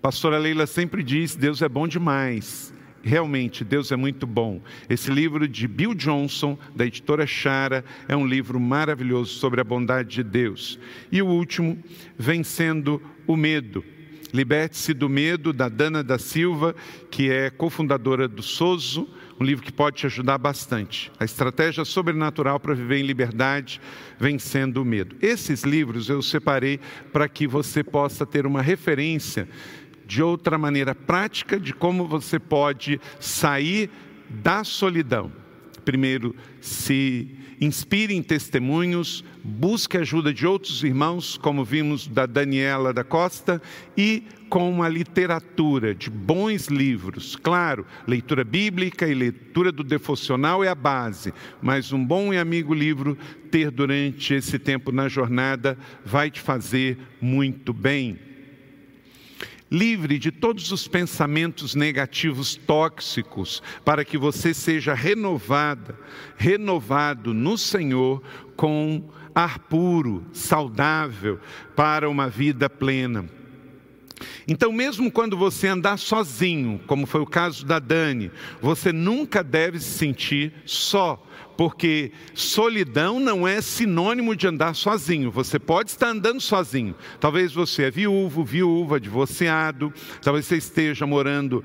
Pastora 0.00 0.38
Leila 0.38 0.66
sempre 0.66 1.02
diz: 1.02 1.34
Deus 1.34 1.62
é 1.62 1.68
bom 1.68 1.86
demais. 1.88 2.72
Realmente, 3.02 3.64
Deus 3.64 3.92
é 3.92 3.96
muito 3.96 4.26
bom. 4.26 4.60
Esse 4.90 5.12
livro 5.12 5.46
de 5.46 5.68
Bill 5.68 5.94
Johnson, 5.94 6.58
da 6.74 6.84
editora 6.84 7.24
Chara, 7.24 7.84
é 8.08 8.16
um 8.16 8.26
livro 8.26 8.58
maravilhoso 8.58 9.34
sobre 9.34 9.60
a 9.60 9.64
bondade 9.64 10.08
de 10.08 10.22
Deus. 10.24 10.76
E 11.12 11.22
o 11.22 11.26
último, 11.26 11.78
Vencendo 12.18 13.00
o 13.24 13.36
Medo. 13.36 13.84
Liberte-se 14.34 14.92
do 14.92 15.08
Medo, 15.08 15.52
da 15.52 15.68
Dana 15.68 16.02
da 16.02 16.18
Silva, 16.18 16.74
que 17.08 17.30
é 17.30 17.48
cofundadora 17.48 18.26
do 18.26 18.42
Soso, 18.42 19.08
um 19.38 19.44
livro 19.44 19.64
que 19.64 19.72
pode 19.72 19.98
te 19.98 20.06
ajudar 20.06 20.36
bastante. 20.36 21.12
A 21.18 21.24
estratégia 21.24 21.84
sobrenatural 21.84 22.58
para 22.58 22.74
viver 22.74 22.98
em 22.98 23.06
liberdade, 23.06 23.80
vencendo 24.18 24.82
o 24.82 24.84
medo. 24.84 25.14
Esses 25.22 25.62
livros 25.62 26.08
eu 26.08 26.20
separei 26.22 26.80
para 27.12 27.28
que 27.28 27.46
você 27.46 27.84
possa 27.84 28.26
ter 28.26 28.46
uma 28.46 28.62
referência 28.62 29.48
de 30.06 30.22
outra 30.22 30.56
maneira 30.56 30.94
prática 30.94 31.58
de 31.58 31.74
como 31.74 32.06
você 32.06 32.38
pode 32.38 33.00
sair 33.18 33.90
da 34.28 34.64
solidão. 34.64 35.32
Primeiro, 35.84 36.34
se 36.60 37.28
inspire 37.60 38.14
em 38.14 38.22
testemunhos, 38.22 39.24
busque 39.42 39.96
ajuda 39.96 40.32
de 40.32 40.46
outros 40.46 40.82
irmãos, 40.82 41.38
como 41.38 41.64
vimos 41.64 42.06
da 42.06 42.26
Daniela 42.26 42.92
da 42.92 43.04
Costa, 43.04 43.62
e 43.96 44.24
com 44.48 44.82
a 44.82 44.88
literatura 44.88 45.94
de 45.94 46.10
bons 46.10 46.66
livros. 46.66 47.36
Claro, 47.36 47.86
leitura 48.06 48.44
bíblica 48.44 49.06
e 49.08 49.14
leitura 49.14 49.72
do 49.72 49.82
devocional 49.82 50.62
é 50.62 50.68
a 50.68 50.74
base, 50.74 51.32
mas 51.62 51.92
um 51.92 52.04
bom 52.04 52.32
e 52.32 52.38
amigo 52.38 52.74
livro 52.74 53.16
ter 53.50 53.70
durante 53.70 54.34
esse 54.34 54.58
tempo 54.58 54.92
na 54.92 55.08
jornada 55.08 55.78
vai 56.04 56.30
te 56.30 56.40
fazer 56.40 56.98
muito 57.20 57.72
bem 57.72 58.18
livre 59.70 60.18
de 60.18 60.30
todos 60.30 60.70
os 60.70 60.86
pensamentos 60.86 61.74
negativos 61.74 62.54
tóxicos, 62.54 63.62
para 63.84 64.04
que 64.04 64.16
você 64.16 64.54
seja 64.54 64.94
renovada, 64.94 65.98
renovado 66.36 67.34
no 67.34 67.58
Senhor 67.58 68.22
com 68.54 69.08
ar 69.34 69.58
puro, 69.58 70.24
saudável, 70.32 71.38
para 71.74 72.08
uma 72.08 72.28
vida 72.28 72.70
plena. 72.70 73.28
Então, 74.48 74.72
mesmo 74.72 75.10
quando 75.10 75.36
você 75.36 75.66
andar 75.66 75.98
sozinho, 75.98 76.80
como 76.86 77.04
foi 77.04 77.20
o 77.20 77.26
caso 77.26 77.66
da 77.66 77.78
Dani, 77.78 78.30
você 78.62 78.92
nunca 78.92 79.42
deve 79.44 79.78
se 79.78 79.98
sentir 79.98 80.54
só, 80.64 81.22
porque 81.56 82.12
solidão 82.34 83.18
não 83.18 83.46
é 83.46 83.60
sinônimo 83.60 84.36
de 84.36 84.46
andar 84.46 84.74
sozinho. 84.74 85.30
Você 85.30 85.58
pode 85.58 85.90
estar 85.90 86.08
andando 86.08 86.40
sozinho. 86.40 86.94
Talvez 87.18 87.52
você 87.52 87.84
é 87.84 87.90
viúvo, 87.90 88.44
viúva, 88.44 89.00
divorciado, 89.00 89.92
talvez 90.22 90.46
você 90.46 90.56
esteja 90.56 91.06
morando 91.06 91.64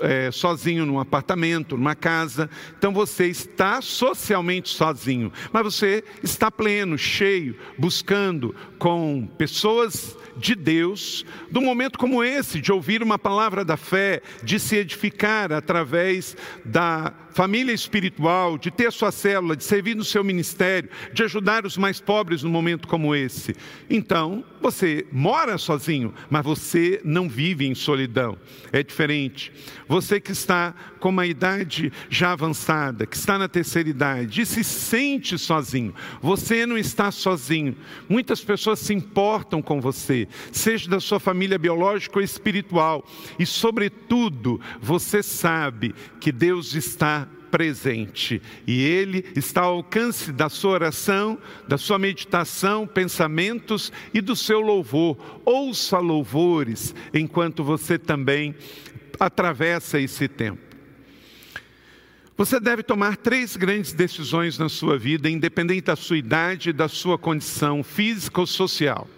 é, 0.00 0.30
sozinho 0.30 0.86
num 0.86 0.98
apartamento, 0.98 1.76
numa 1.76 1.94
casa. 1.94 2.48
Então 2.76 2.92
você 2.92 3.26
está 3.26 3.82
socialmente 3.82 4.70
sozinho, 4.70 5.32
mas 5.52 5.62
você 5.62 6.02
está 6.22 6.50
pleno, 6.50 6.96
cheio, 6.96 7.56
buscando 7.76 8.54
com 8.78 9.28
pessoas 9.36 10.16
de 10.38 10.54
Deus, 10.54 11.24
num 11.50 11.60
momento 11.60 11.98
como 11.98 12.22
esse, 12.22 12.60
de 12.60 12.72
ouvir 12.72 13.02
uma 13.02 13.18
palavra 13.18 13.64
da 13.64 13.76
fé, 13.76 14.22
de 14.42 14.58
se 14.58 14.76
edificar 14.76 15.52
através 15.52 16.36
da 16.64 17.12
família 17.38 17.72
espiritual, 17.72 18.58
de 18.58 18.70
ter 18.70 18.90
sua 18.90 19.12
célula, 19.12 19.56
de 19.56 19.62
servir 19.62 19.94
no 19.94 20.04
seu 20.04 20.24
ministério, 20.24 20.90
de 21.12 21.22
ajudar 21.22 21.64
os 21.64 21.76
mais 21.76 22.00
pobres 22.00 22.42
num 22.42 22.50
momento 22.50 22.88
como 22.88 23.14
esse. 23.14 23.54
Então, 23.88 24.44
você 24.60 25.06
mora 25.12 25.56
sozinho, 25.56 26.12
mas 26.28 26.44
você 26.44 27.00
não 27.04 27.28
vive 27.28 27.66
em 27.66 27.74
solidão. 27.74 28.36
É 28.72 28.82
diferente. 28.82 29.52
Você 29.86 30.20
que 30.20 30.32
está 30.32 30.74
com 30.98 31.08
uma 31.10 31.26
idade 31.26 31.92
já 32.10 32.32
avançada, 32.32 33.06
que 33.06 33.16
está 33.16 33.38
na 33.38 33.48
terceira 33.48 33.88
idade 33.88 34.42
e 34.42 34.46
se 34.46 34.64
sente 34.64 35.38
sozinho, 35.38 35.94
você 36.20 36.66
não 36.66 36.76
está 36.76 37.10
sozinho. 37.10 37.76
Muitas 38.08 38.42
pessoas 38.42 38.80
se 38.80 38.92
importam 38.92 39.62
com 39.62 39.80
você, 39.80 40.27
seja 40.52 40.88
da 40.88 41.00
sua 41.00 41.20
família 41.20 41.58
biológica 41.58 42.18
ou 42.18 42.24
espiritual, 42.24 43.04
e, 43.38 43.46
sobretudo, 43.46 44.60
você 44.80 45.22
sabe 45.22 45.94
que 46.20 46.32
Deus 46.32 46.74
está 46.74 47.28
presente 47.50 48.40
e 48.66 48.82
Ele 48.82 49.24
está 49.34 49.62
ao 49.62 49.76
alcance 49.76 50.32
da 50.32 50.48
sua 50.48 50.72
oração, 50.72 51.38
da 51.66 51.78
sua 51.78 51.98
meditação, 51.98 52.86
pensamentos 52.86 53.92
e 54.12 54.20
do 54.20 54.36
seu 54.36 54.60
louvor. 54.60 55.16
Ouça 55.44 55.98
louvores 55.98 56.94
enquanto 57.12 57.64
você 57.64 57.98
também 57.98 58.54
atravessa 59.18 59.98
esse 59.98 60.28
tempo. 60.28 60.68
Você 62.36 62.60
deve 62.60 62.84
tomar 62.84 63.16
três 63.16 63.56
grandes 63.56 63.92
decisões 63.92 64.58
na 64.58 64.68
sua 64.68 64.96
vida, 64.96 65.28
independente 65.28 65.86
da 65.86 65.96
sua 65.96 66.16
idade, 66.18 66.72
da 66.72 66.86
sua 66.86 67.18
condição 67.18 67.82
física 67.82 68.40
ou 68.40 68.46
social. 68.46 69.08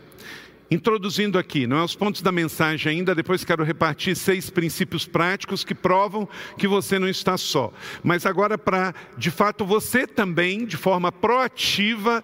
Introduzindo 0.71 1.37
aqui, 1.37 1.67
não 1.67 1.79
é 1.79 1.83
os 1.83 1.97
pontos 1.97 2.23
da 2.23 2.31
mensagem 2.31 2.93
ainda, 2.93 3.13
depois 3.13 3.45
quero 3.45 3.65
repartir 3.65 4.15
seis 4.15 4.49
princípios 4.51 5.05
práticos 5.05 5.65
que 5.65 5.75
provam 5.75 6.29
que 6.57 6.69
você 6.69 6.97
não 6.97 7.09
está 7.09 7.37
só. 7.37 7.73
Mas 8.05 8.25
agora, 8.25 8.57
para 8.57 8.95
de 9.19 9.33
fato 9.33 9.65
você 9.65 10.07
também, 10.07 10.65
de 10.65 10.77
forma 10.77 11.11
proativa, 11.11 12.23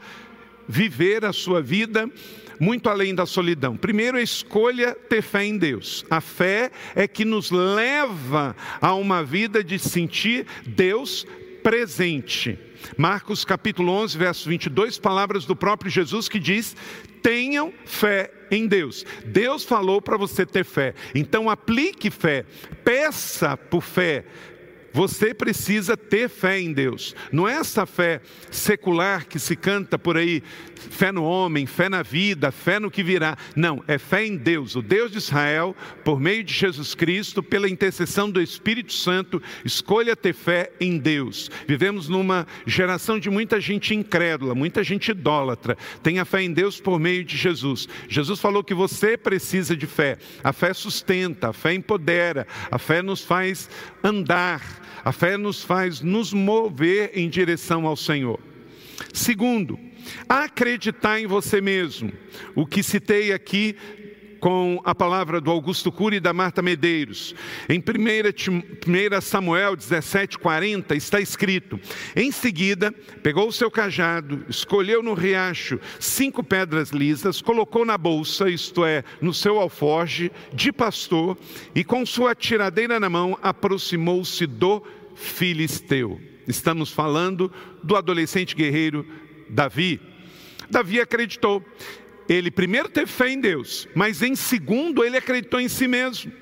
viver 0.68 1.24
a 1.24 1.32
sua 1.32 1.60
vida 1.60 2.08
muito 2.60 2.88
além 2.88 3.14
da 3.14 3.26
solidão. 3.26 3.76
Primeiro, 3.76 4.16
a 4.16 4.22
escolha 4.22 4.94
ter 4.94 5.22
fé 5.22 5.44
em 5.44 5.58
Deus. 5.58 6.04
A 6.08 6.20
fé 6.20 6.70
é 6.94 7.06
que 7.06 7.24
nos 7.24 7.50
leva 7.50 8.54
a 8.80 8.94
uma 8.94 9.24
vida 9.24 9.62
de 9.62 9.78
sentir 9.78 10.46
Deus 10.64 11.26
presente. 11.62 12.58
Marcos 12.96 13.44
capítulo 13.44 13.90
11, 13.92 14.16
verso 14.16 14.48
22, 14.48 14.98
palavras 14.98 15.44
do 15.44 15.56
próprio 15.56 15.90
Jesus 15.90 16.28
que 16.28 16.38
diz: 16.38 16.76
tenham 17.22 17.72
fé 17.84 18.30
em 18.50 18.66
Deus. 18.66 19.04
Deus 19.24 19.64
falou 19.64 20.00
para 20.00 20.16
você 20.16 20.44
ter 20.44 20.64
fé, 20.64 20.94
então 21.14 21.48
aplique 21.50 22.10
fé, 22.10 22.44
peça 22.84 23.56
por 23.56 23.82
fé, 23.82 24.24
você 24.96 25.34
precisa 25.34 25.94
ter 25.94 26.26
fé 26.26 26.58
em 26.58 26.72
Deus. 26.72 27.14
Não 27.30 27.46
é 27.46 27.52
essa 27.52 27.84
fé 27.84 28.18
secular 28.50 29.26
que 29.26 29.38
se 29.38 29.54
canta 29.54 29.98
por 29.98 30.16
aí, 30.16 30.42
fé 30.74 31.12
no 31.12 31.22
homem, 31.22 31.66
fé 31.66 31.90
na 31.90 32.02
vida, 32.02 32.50
fé 32.50 32.80
no 32.80 32.90
que 32.90 33.02
virá. 33.02 33.36
Não, 33.54 33.84
é 33.86 33.98
fé 33.98 34.24
em 34.24 34.38
Deus, 34.38 34.74
o 34.74 34.80
Deus 34.80 35.12
de 35.12 35.18
Israel, 35.18 35.76
por 36.02 36.18
meio 36.18 36.42
de 36.42 36.54
Jesus 36.54 36.94
Cristo, 36.94 37.42
pela 37.42 37.68
intercessão 37.68 38.30
do 38.30 38.40
Espírito 38.40 38.94
Santo, 38.94 39.42
escolha 39.66 40.16
ter 40.16 40.32
fé 40.32 40.72
em 40.80 40.96
Deus. 40.96 41.50
Vivemos 41.68 42.08
numa 42.08 42.46
geração 42.66 43.18
de 43.18 43.28
muita 43.28 43.60
gente 43.60 43.94
incrédula, 43.94 44.54
muita 44.54 44.82
gente 44.82 45.10
idólatra. 45.10 45.76
Tenha 46.02 46.24
fé 46.24 46.40
em 46.40 46.54
Deus 46.54 46.80
por 46.80 46.98
meio 46.98 47.22
de 47.22 47.36
Jesus. 47.36 47.86
Jesus 48.08 48.40
falou 48.40 48.64
que 48.64 48.72
você 48.72 49.14
precisa 49.18 49.76
de 49.76 49.86
fé. 49.86 50.16
A 50.42 50.54
fé 50.54 50.72
sustenta, 50.72 51.50
a 51.50 51.52
fé 51.52 51.74
empodera, 51.74 52.46
a 52.70 52.78
fé 52.78 53.02
nos 53.02 53.20
faz 53.20 53.68
andar 54.02 54.85
a 55.04 55.12
fé 55.12 55.36
nos 55.36 55.62
faz 55.62 56.00
nos 56.00 56.32
mover 56.32 57.10
em 57.14 57.28
direção 57.28 57.86
ao 57.86 57.96
Senhor. 57.96 58.40
Segundo, 59.12 59.78
acreditar 60.28 61.20
em 61.20 61.26
você 61.26 61.60
mesmo. 61.60 62.12
O 62.54 62.66
que 62.66 62.82
citei 62.82 63.32
aqui 63.32 63.76
com 64.46 64.80
a 64.84 64.94
palavra 64.94 65.40
do 65.40 65.50
Augusto 65.50 65.90
Cury 65.90 66.18
e 66.18 66.20
da 66.20 66.32
Marta 66.32 66.62
Medeiros. 66.62 67.34
Em 67.68 67.80
1 67.80 69.20
Samuel 69.20 69.76
17,40 69.76 70.94
está 70.94 71.20
escrito: 71.20 71.80
Em 72.14 72.30
seguida, 72.30 72.92
pegou 73.24 73.48
o 73.48 73.52
seu 73.52 73.68
cajado, 73.68 74.46
escolheu 74.48 75.02
no 75.02 75.14
riacho 75.14 75.80
cinco 75.98 76.44
pedras 76.44 76.90
lisas, 76.90 77.42
colocou 77.42 77.84
na 77.84 77.98
bolsa, 77.98 78.48
isto 78.48 78.84
é, 78.84 79.02
no 79.20 79.34
seu 79.34 79.58
alforge 79.58 80.30
de 80.54 80.70
pastor, 80.70 81.36
e 81.74 81.82
com 81.82 82.06
sua 82.06 82.32
tiradeira 82.32 83.00
na 83.00 83.10
mão, 83.10 83.36
aproximou-se 83.42 84.46
do 84.46 84.80
filisteu. 85.16 86.20
Estamos 86.46 86.92
falando 86.92 87.52
do 87.82 87.96
adolescente 87.96 88.54
guerreiro 88.54 89.04
Davi. 89.50 90.00
Davi 90.70 91.00
acreditou. 91.00 91.64
Ele 92.28 92.50
primeiro 92.50 92.88
teve 92.88 93.10
fé 93.10 93.30
em 93.30 93.40
Deus, 93.40 93.86
mas 93.94 94.22
em 94.22 94.34
segundo 94.34 95.04
ele 95.04 95.16
acreditou 95.16 95.60
em 95.60 95.68
si 95.68 95.86
mesmo. 95.86 96.32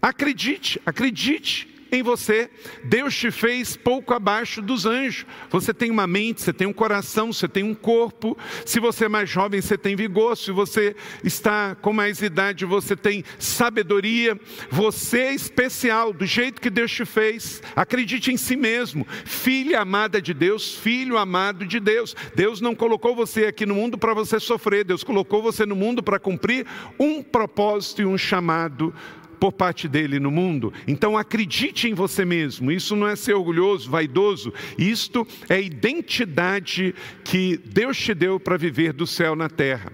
Acredite, 0.00 0.80
acredite 0.86 1.75
em 1.90 2.02
você. 2.02 2.50
Deus 2.84 3.16
te 3.16 3.30
fez 3.30 3.76
pouco 3.76 4.14
abaixo 4.14 4.60
dos 4.60 4.86
anjos. 4.86 5.26
Você 5.50 5.72
tem 5.72 5.90
uma 5.90 6.06
mente, 6.06 6.42
você 6.42 6.52
tem 6.52 6.66
um 6.66 6.72
coração, 6.72 7.32
você 7.32 7.48
tem 7.48 7.62
um 7.62 7.74
corpo. 7.74 8.36
Se 8.64 8.80
você 8.80 9.06
é 9.06 9.08
mais 9.08 9.28
jovem, 9.28 9.60
você 9.60 9.76
tem 9.78 9.96
vigor. 9.96 10.36
Se 10.36 10.50
você 10.50 10.94
está 11.22 11.74
com 11.74 11.92
mais 11.92 12.20
idade, 12.22 12.64
você 12.64 12.96
tem 12.96 13.24
sabedoria. 13.38 14.38
Você 14.70 15.20
é 15.20 15.34
especial, 15.34 16.12
do 16.12 16.26
jeito 16.26 16.60
que 16.60 16.70
Deus 16.70 16.90
te 16.90 17.04
fez. 17.04 17.62
Acredite 17.74 18.32
em 18.32 18.36
si 18.36 18.56
mesmo. 18.56 19.06
Filha 19.24 19.80
amada 19.80 20.20
de 20.20 20.34
Deus, 20.34 20.74
filho 20.74 21.16
amado 21.16 21.64
de 21.64 21.80
Deus. 21.80 22.14
Deus 22.34 22.60
não 22.60 22.74
colocou 22.74 23.14
você 23.14 23.46
aqui 23.46 23.64
no 23.64 23.74
mundo 23.74 23.98
para 23.98 24.14
você 24.14 24.38
sofrer. 24.40 24.84
Deus 24.84 25.04
colocou 25.04 25.42
você 25.42 25.64
no 25.64 25.76
mundo 25.76 26.02
para 26.02 26.18
cumprir 26.18 26.66
um 26.98 27.22
propósito 27.22 28.02
e 28.02 28.06
um 28.06 28.18
chamado 28.18 28.94
por 29.38 29.52
parte 29.52 29.88
dele 29.88 30.18
no 30.18 30.30
mundo. 30.30 30.72
Então 30.86 31.16
acredite 31.16 31.88
em 31.88 31.94
você 31.94 32.24
mesmo. 32.24 32.70
Isso 32.70 32.96
não 32.96 33.06
é 33.06 33.16
ser 33.16 33.34
orgulhoso, 33.34 33.90
vaidoso. 33.90 34.52
Isto 34.78 35.26
é 35.48 35.56
a 35.56 35.60
identidade 35.60 36.94
que 37.24 37.58
Deus 37.64 37.96
te 37.96 38.14
deu 38.14 38.40
para 38.40 38.56
viver 38.56 38.92
do 38.92 39.06
céu 39.06 39.36
na 39.36 39.48
terra. 39.48 39.92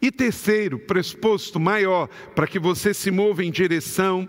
E 0.00 0.10
terceiro, 0.10 0.80
pressuposto 0.80 1.60
maior 1.60 2.08
para 2.34 2.46
que 2.46 2.58
você 2.58 2.92
se 2.92 3.10
mova 3.10 3.44
em 3.44 3.50
direção 3.52 4.28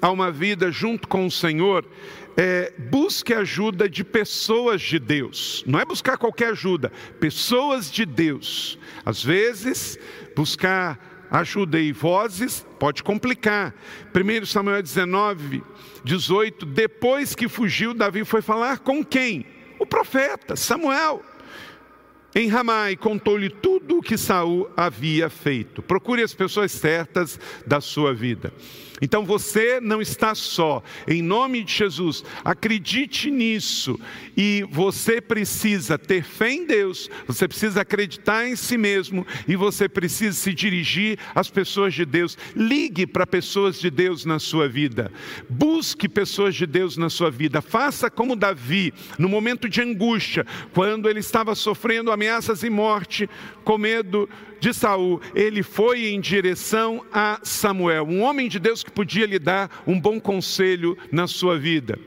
a 0.00 0.10
uma 0.10 0.30
vida 0.30 0.70
junto 0.70 1.08
com 1.08 1.26
o 1.26 1.30
Senhor, 1.30 1.84
é, 2.36 2.72
busque 2.78 3.34
ajuda 3.34 3.88
de 3.88 4.04
pessoas 4.04 4.80
de 4.80 5.00
Deus. 5.00 5.64
Não 5.66 5.80
é 5.80 5.84
buscar 5.84 6.16
qualquer 6.16 6.50
ajuda, 6.50 6.92
pessoas 7.18 7.90
de 7.90 8.06
Deus. 8.06 8.78
Às 9.04 9.24
vezes, 9.24 9.98
buscar 10.36 11.17
ajudei 11.30 11.92
vozes, 11.92 12.66
pode 12.78 13.02
complicar. 13.02 13.74
1 14.14 14.46
Samuel 14.46 14.82
19, 14.82 15.62
18, 16.04 16.66
depois 16.66 17.34
que 17.34 17.48
fugiu, 17.48 17.94
Davi 17.94 18.24
foi 18.24 18.42
falar 18.42 18.78
com 18.78 19.04
quem? 19.04 19.46
O 19.78 19.86
profeta, 19.86 20.56
Samuel. 20.56 21.22
Em 22.34 22.48
Ramai 22.48 22.96
contou-lhe 22.96 23.48
tudo 23.48 23.98
o 23.98 24.02
que 24.02 24.16
Saul 24.18 24.70
havia 24.76 25.30
feito. 25.30 25.82
Procure 25.82 26.22
as 26.22 26.34
pessoas 26.34 26.72
certas 26.72 27.40
da 27.66 27.80
sua 27.80 28.12
vida. 28.12 28.52
Então 29.00 29.24
você 29.24 29.80
não 29.80 30.00
está 30.00 30.34
só. 30.34 30.82
Em 31.06 31.22
nome 31.22 31.62
de 31.64 31.72
Jesus, 31.72 32.24
acredite 32.44 33.30
nisso. 33.30 33.98
E 34.36 34.66
você 34.70 35.20
precisa 35.20 35.98
ter 35.98 36.22
fé 36.22 36.50
em 36.52 36.66
Deus, 36.66 37.10
você 37.26 37.48
precisa 37.48 37.80
acreditar 37.80 38.46
em 38.48 38.56
si 38.56 38.78
mesmo 38.78 39.26
e 39.46 39.56
você 39.56 39.88
precisa 39.88 40.36
se 40.36 40.52
dirigir 40.52 41.18
às 41.34 41.50
pessoas 41.50 41.94
de 41.94 42.04
Deus. 42.04 42.36
Ligue 42.54 43.06
para 43.06 43.26
pessoas 43.26 43.80
de 43.80 43.90
Deus 43.90 44.24
na 44.24 44.38
sua 44.38 44.68
vida. 44.68 45.10
Busque 45.48 46.08
pessoas 46.08 46.54
de 46.54 46.66
Deus 46.66 46.96
na 46.96 47.10
sua 47.10 47.30
vida. 47.30 47.60
Faça 47.60 48.10
como 48.10 48.36
Davi, 48.36 48.92
no 49.18 49.28
momento 49.28 49.68
de 49.68 49.80
angústia, 49.80 50.46
quando 50.72 51.08
ele 51.08 51.20
estava 51.20 51.54
sofrendo 51.54 52.10
ameaças 52.10 52.62
e 52.62 52.70
morte, 52.70 53.28
com 53.64 53.76
medo 53.76 54.28
de 54.60 54.72
Saul, 54.72 55.20
ele 55.34 55.62
foi 55.62 56.06
em 56.06 56.20
direção 56.20 57.04
a 57.12 57.40
Samuel, 57.42 58.04
um 58.04 58.22
homem 58.22 58.48
de 58.48 58.58
Deus 58.58 58.82
que 58.82 58.90
podia 58.90 59.26
lhe 59.26 59.38
dar 59.38 59.82
um 59.86 60.00
bom 60.00 60.20
conselho 60.20 60.96
na 61.12 61.26
sua 61.26 61.58
vida. 61.58 61.98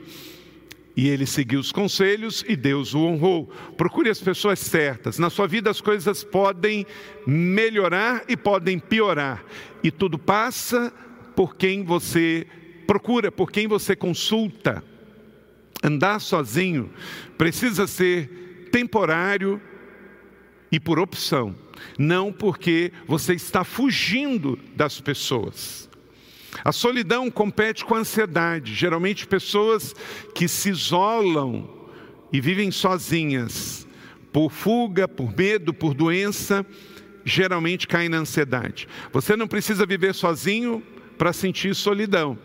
E 0.94 1.08
ele 1.08 1.24
seguiu 1.24 1.58
os 1.58 1.72
conselhos 1.72 2.44
e 2.46 2.54
Deus 2.54 2.92
o 2.94 3.00
honrou. 3.00 3.46
Procure 3.76 4.10
as 4.10 4.20
pessoas 4.20 4.58
certas. 4.58 5.18
Na 5.18 5.30
sua 5.30 5.46
vida 5.46 5.70
as 5.70 5.80
coisas 5.80 6.22
podem 6.22 6.86
melhorar 7.26 8.24
e 8.28 8.36
podem 8.36 8.78
piorar. 8.78 9.42
E 9.82 9.90
tudo 9.90 10.18
passa 10.18 10.92
por 11.34 11.56
quem 11.56 11.82
você 11.82 12.46
procura, 12.86 13.32
por 13.32 13.50
quem 13.50 13.66
você 13.66 13.96
consulta. 13.96 14.84
Andar 15.82 16.20
sozinho 16.20 16.90
precisa 17.38 17.86
ser 17.86 18.68
temporário 18.70 19.60
e 20.72 20.80
por 20.80 20.98
opção, 20.98 21.54
não 21.98 22.32
porque 22.32 22.90
você 23.06 23.34
está 23.34 23.62
fugindo 23.62 24.58
das 24.74 24.98
pessoas. 25.00 25.88
A 26.64 26.72
solidão 26.72 27.30
compete 27.30 27.84
com 27.84 27.94
a 27.94 27.98
ansiedade. 27.98 28.74
Geralmente, 28.74 29.26
pessoas 29.26 29.94
que 30.34 30.48
se 30.48 30.70
isolam 30.70 31.68
e 32.32 32.40
vivem 32.40 32.70
sozinhas, 32.70 33.86
por 34.32 34.50
fuga, 34.50 35.06
por 35.06 35.36
medo, 35.36 35.74
por 35.74 35.94
doença, 35.94 36.64
geralmente 37.24 37.86
caem 37.86 38.08
na 38.08 38.18
ansiedade. 38.18 38.88
Você 39.12 39.36
não 39.36 39.46
precisa 39.46 39.84
viver 39.84 40.14
sozinho 40.14 40.82
para 41.18 41.32
sentir 41.32 41.74
solidão. 41.74 42.38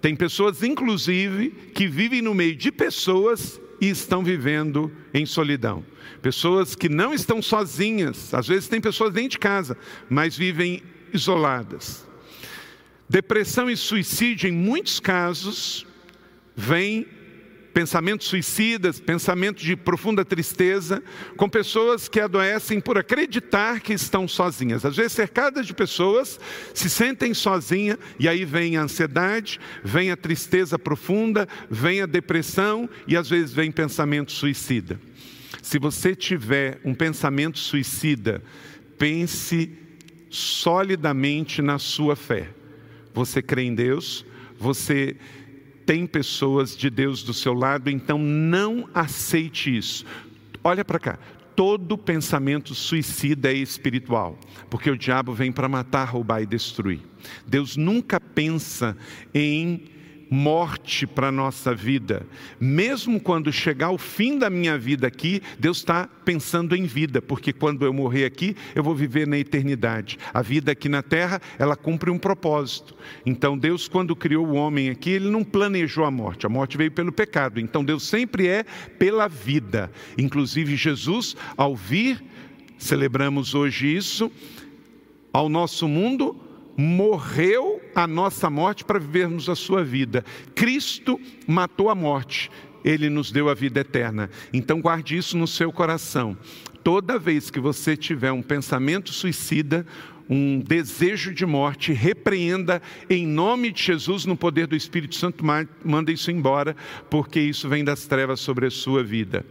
Tem 0.00 0.16
pessoas, 0.16 0.62
inclusive, 0.62 1.50
que 1.74 1.86
vivem 1.86 2.22
no 2.22 2.34
meio 2.34 2.56
de 2.56 2.72
pessoas 2.72 3.60
e 3.82 3.88
estão 3.88 4.22
vivendo 4.22 4.92
em 5.12 5.26
solidão. 5.26 5.84
Pessoas 6.22 6.76
que 6.76 6.88
não 6.88 7.12
estão 7.12 7.42
sozinhas, 7.42 8.32
às 8.32 8.46
vezes 8.46 8.68
tem 8.68 8.80
pessoas 8.80 9.12
dentro 9.12 9.30
de 9.30 9.38
casa, 9.40 9.76
mas 10.08 10.36
vivem 10.36 10.84
isoladas. 11.12 12.06
Depressão 13.08 13.68
e 13.68 13.76
suicídio, 13.76 14.48
em 14.48 14.52
muitos 14.52 15.00
casos, 15.00 15.84
vêm 16.54 17.08
pensamentos 17.72 18.26
suicidas, 18.26 19.00
pensamentos 19.00 19.62
de 19.62 19.74
profunda 19.74 20.24
tristeza, 20.24 21.02
com 21.36 21.48
pessoas 21.48 22.08
que 22.08 22.20
adoecem 22.20 22.80
por 22.80 22.98
acreditar 22.98 23.80
que 23.80 23.92
estão 23.92 24.28
sozinhas. 24.28 24.84
Às 24.84 24.96
vezes, 24.96 25.12
cercadas 25.12 25.66
de 25.66 25.74
pessoas, 25.74 26.38
se 26.74 26.88
sentem 26.88 27.34
sozinhas 27.34 27.98
e 28.18 28.28
aí 28.28 28.44
vem 28.44 28.76
a 28.76 28.82
ansiedade, 28.82 29.58
vem 29.82 30.10
a 30.10 30.16
tristeza 30.16 30.78
profunda, 30.78 31.48
vem 31.70 32.00
a 32.00 32.06
depressão 32.06 32.88
e 33.06 33.16
às 33.16 33.28
vezes 33.28 33.52
vem 33.52 33.72
pensamento 33.72 34.32
suicida. 34.32 35.00
Se 35.62 35.78
você 35.78 36.14
tiver 36.14 36.80
um 36.84 36.94
pensamento 36.94 37.58
suicida, 37.58 38.42
pense 38.98 39.70
solidamente 40.28 41.60
na 41.60 41.78
sua 41.78 42.16
fé. 42.16 42.48
Você 43.14 43.42
crê 43.42 43.62
em 43.62 43.74
Deus, 43.74 44.24
você 44.58 45.16
tem 45.92 46.06
pessoas 46.06 46.74
de 46.74 46.88
Deus 46.88 47.22
do 47.22 47.34
seu 47.34 47.52
lado, 47.52 47.90
então 47.90 48.16
não 48.16 48.88
aceite 48.94 49.76
isso. 49.76 50.06
Olha 50.64 50.82
para 50.82 50.98
cá. 50.98 51.18
Todo 51.54 51.98
pensamento 51.98 52.74
suicida 52.74 53.52
é 53.52 53.56
espiritual, 53.56 54.38
porque 54.70 54.90
o 54.90 54.96
diabo 54.96 55.34
vem 55.34 55.52
para 55.52 55.68
matar, 55.68 56.06
roubar 56.06 56.40
e 56.40 56.46
destruir. 56.46 57.00
Deus 57.46 57.76
nunca 57.76 58.18
pensa 58.18 58.96
em 59.34 59.84
morte 60.32 61.06
para 61.06 61.28
a 61.28 61.32
nossa 61.32 61.74
vida. 61.74 62.26
Mesmo 62.58 63.20
quando 63.20 63.52
chegar 63.52 63.90
o 63.90 63.98
fim 63.98 64.38
da 64.38 64.48
minha 64.48 64.78
vida 64.78 65.06
aqui, 65.06 65.42
Deus 65.58 65.76
está 65.76 66.08
pensando 66.24 66.74
em 66.74 66.86
vida, 66.86 67.20
porque 67.20 67.52
quando 67.52 67.84
eu 67.84 67.92
morrer 67.92 68.24
aqui, 68.24 68.56
eu 68.74 68.82
vou 68.82 68.94
viver 68.94 69.26
na 69.26 69.36
eternidade. 69.36 70.18
A 70.32 70.40
vida 70.40 70.72
aqui 70.72 70.88
na 70.88 71.02
terra, 71.02 71.38
ela 71.58 71.76
cumpre 71.76 72.10
um 72.10 72.16
propósito. 72.16 72.96
Então, 73.26 73.58
Deus, 73.58 73.88
quando 73.88 74.16
criou 74.16 74.46
o 74.46 74.54
homem 74.54 74.88
aqui, 74.88 75.10
ele 75.10 75.28
não 75.28 75.44
planejou 75.44 76.06
a 76.06 76.10
morte, 76.10 76.46
a 76.46 76.48
morte 76.48 76.78
veio 76.78 76.90
pelo 76.90 77.12
pecado. 77.12 77.60
Então, 77.60 77.84
Deus 77.84 78.02
sempre 78.02 78.48
é 78.48 78.64
pela 78.98 79.28
vida. 79.28 79.92
Inclusive, 80.16 80.76
Jesus, 80.76 81.36
ao 81.58 81.76
vir, 81.76 82.24
celebramos 82.78 83.54
hoje 83.54 83.94
isso, 83.94 84.32
ao 85.30 85.50
nosso 85.50 85.86
mundo, 85.86 86.41
morreu 86.76 87.80
a 87.94 88.06
nossa 88.06 88.48
morte 88.48 88.84
para 88.84 88.98
vivermos 88.98 89.48
a 89.48 89.54
sua 89.54 89.84
vida. 89.84 90.24
Cristo 90.54 91.20
matou 91.46 91.90
a 91.90 91.94
morte, 91.94 92.50
ele 92.84 93.08
nos 93.08 93.30
deu 93.30 93.48
a 93.48 93.54
vida 93.54 93.80
eterna. 93.80 94.30
Então 94.52 94.80
guarde 94.80 95.16
isso 95.16 95.36
no 95.36 95.46
seu 95.46 95.72
coração. 95.72 96.36
Toda 96.82 97.18
vez 97.18 97.48
que 97.50 97.60
você 97.60 97.96
tiver 97.96 98.32
um 98.32 98.42
pensamento 98.42 99.12
suicida, 99.12 99.86
um 100.32 100.60
desejo 100.60 101.34
de 101.34 101.44
morte, 101.44 101.92
repreenda 101.92 102.80
em 103.10 103.26
nome 103.26 103.70
de 103.70 103.82
Jesus, 103.82 104.24
no 104.24 104.34
poder 104.34 104.66
do 104.66 104.74
Espírito 104.74 105.14
Santo, 105.14 105.44
manda 105.84 106.10
isso 106.10 106.30
embora, 106.30 106.74
porque 107.10 107.38
isso 107.38 107.68
vem 107.68 107.84
das 107.84 108.06
trevas 108.06 108.40
sobre 108.40 108.64
a 108.64 108.70
sua 108.70 109.04
vida. 109.04 109.44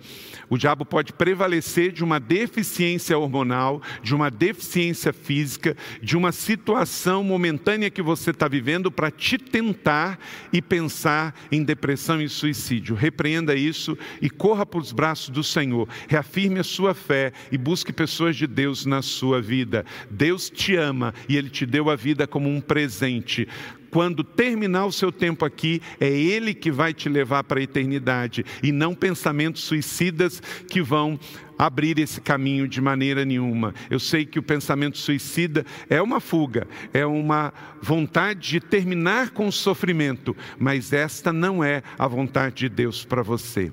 O 0.50 0.58
diabo 0.58 0.84
pode 0.84 1.13
prevalecer 1.13 1.91
de 1.91 2.04
uma 2.04 2.20
deficiência 2.20 3.17
hormonal, 3.17 3.82
de 4.02 4.13
uma 4.13 4.30
deficiência 4.30 5.13
física, 5.13 5.78
de 6.02 6.17
uma 6.17 6.32
situação 6.32 7.24
momentânea 7.24 7.89
que 7.89 8.02
você 8.02 8.32
está 8.32 8.48
vivendo 8.48 8.91
para 8.91 9.12
te 9.12 9.38
tentar 9.38 10.20
e 10.52 10.62
pensar 10.62 11.34
em 11.52 11.63
depressão 11.63 12.22
e 12.22 12.28
suicídio. 12.28 12.96
Repreenda 12.96 13.56
isso 13.56 13.98
e 14.22 14.30
corra 14.30 14.65
para 14.65 14.82
os 14.82 14.91
braços 14.91 15.30
do 15.30 15.44
Senhor. 15.44 15.88
Reafirme 16.10 16.60
a 16.60 16.63
sua 16.65 16.94
fé 16.94 17.32
e 17.50 17.58
busque 17.58 17.94
pessoas 17.94 18.36
de 18.36 18.48
Deus 18.48 18.86
na 18.86 19.02
sua 19.02 19.41
vida. 19.41 19.86
Deus 20.10 20.50
te 20.50 20.70
ama 20.75 21.13
e 21.27 21.38
Ele 21.38 21.49
te 21.49 21.65
deu 21.65 21.89
a 21.89 21.95
vida 21.95 22.27
como 22.27 22.49
um 22.49 22.62
presente 22.62 23.47
quando 23.91 24.23
terminar 24.23 24.86
o 24.86 24.91
seu 24.91 25.12
tempo 25.12 25.43
aqui, 25.43 25.81
é 25.99 26.07
Ele 26.07 26.53
que 26.53 26.71
vai 26.71 26.93
te 26.93 27.10
levar 27.10 27.43
para 27.43 27.60
a 27.60 27.63
eternidade 27.63 28.45
e 28.63 28.71
não 28.71 28.95
pensamentos 28.95 29.63
suicidas 29.63 30.41
que 30.69 30.81
vão 30.81 31.19
abrir 31.60 31.99
esse 31.99 32.19
caminho 32.19 32.67
de 32.67 32.81
maneira 32.81 33.23
nenhuma. 33.23 33.75
Eu 33.89 33.99
sei 33.99 34.25
que 34.25 34.39
o 34.39 34.43
pensamento 34.43 34.97
suicida 34.97 35.63
é 35.89 36.01
uma 36.01 36.19
fuga, 36.19 36.67
é 36.91 37.05
uma 37.05 37.53
vontade 37.81 38.49
de 38.49 38.60
terminar 38.60 39.29
com 39.31 39.47
o 39.47 39.51
sofrimento, 39.51 40.36
mas 40.57 40.91
esta 40.91 41.31
não 41.31 41.63
é 41.63 41.84
a 41.99 42.07
vontade 42.07 42.55
de 42.55 42.69
Deus 42.69 43.05
para 43.05 43.21
você. 43.21 43.71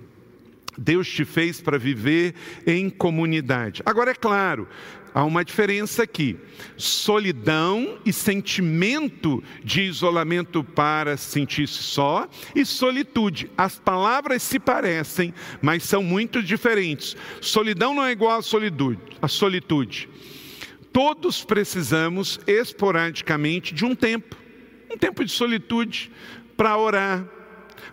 Deus 0.78 1.08
te 1.08 1.24
fez 1.24 1.60
para 1.60 1.76
viver 1.76 2.34
em 2.64 2.88
comunidade. 2.88 3.82
Agora, 3.84 4.12
é 4.12 4.14
claro, 4.14 4.68
há 5.14 5.24
uma 5.24 5.44
diferença 5.44 6.02
aqui: 6.02 6.36
solidão 6.76 7.98
e 8.04 8.12
sentimento 8.12 9.42
de 9.62 9.82
isolamento 9.82 10.62
para 10.62 11.16
sentir-se 11.16 11.82
só, 11.82 12.28
e 12.54 12.64
solitude. 12.64 13.50
As 13.56 13.78
palavras 13.78 14.42
se 14.42 14.58
parecem, 14.58 15.32
mas 15.60 15.82
são 15.82 16.02
muito 16.02 16.42
diferentes. 16.42 17.16
Solidão 17.40 17.94
não 17.94 18.04
é 18.04 18.12
igual 18.12 18.38
à 18.38 18.42
solitude. 18.42 19.00
A 19.20 19.28
solitude. 19.28 20.08
Todos 20.92 21.44
precisamos 21.44 22.40
esporadicamente 22.46 23.74
de 23.74 23.84
um 23.84 23.94
tempo, 23.94 24.36
um 24.90 24.96
tempo 24.96 25.24
de 25.24 25.30
solitude 25.30 26.10
para 26.56 26.76
orar, 26.76 27.24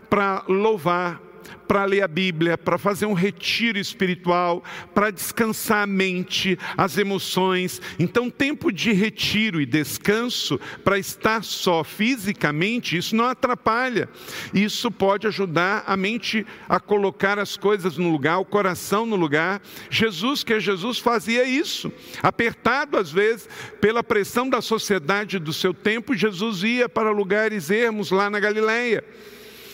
para 0.09 0.43
louvar, 0.47 1.21
para 1.67 1.85
ler 1.85 2.01
a 2.01 2.07
Bíblia, 2.07 2.57
para 2.57 2.77
fazer 2.77 3.05
um 3.05 3.13
retiro 3.13 3.77
espiritual, 3.77 4.63
para 4.93 5.11
descansar 5.11 5.83
a 5.83 5.87
mente, 5.87 6.57
as 6.77 6.97
emoções. 6.97 7.81
Então, 7.99 8.29
tempo 8.29 8.71
de 8.71 8.91
retiro 8.91 9.59
e 9.59 9.65
descanso 9.65 10.59
para 10.83 10.97
estar 10.97 11.43
só 11.43 11.83
fisicamente, 11.83 12.97
isso 12.97 13.15
não 13.15 13.25
atrapalha. 13.25 14.07
Isso 14.53 14.91
pode 14.91 15.27
ajudar 15.27 15.83
a 15.87 15.97
mente 15.97 16.45
a 16.69 16.79
colocar 16.79 17.39
as 17.39 17.57
coisas 17.57 17.97
no 17.97 18.11
lugar, 18.11 18.39
o 18.39 18.45
coração 18.45 19.05
no 19.05 19.15
lugar. 19.15 19.61
Jesus, 19.89 20.43
que 20.43 20.53
é 20.53 20.59
Jesus, 20.59 20.99
fazia 20.99 21.43
isso. 21.43 21.91
Apertado 22.21 22.97
às 22.97 23.11
vezes 23.11 23.49
pela 23.81 24.03
pressão 24.03 24.49
da 24.49 24.61
sociedade 24.61 25.39
do 25.39 25.53
seu 25.53 25.73
tempo, 25.73 26.15
Jesus 26.15 26.63
ia 26.63 26.87
para 26.87 27.11
lugares 27.11 27.69
ermos 27.69 28.11
lá 28.11 28.29
na 28.29 28.39
Galileia 28.39 29.03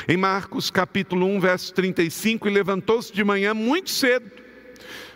em 0.07 0.17
Marcos 0.17 0.69
capítulo 0.69 1.25
1, 1.25 1.39
verso 1.39 1.73
35, 1.73 2.47
e 2.47 2.51
levantou-se 2.51 3.13
de 3.13 3.23
manhã 3.23 3.53
muito 3.53 3.89
cedo, 3.89 4.29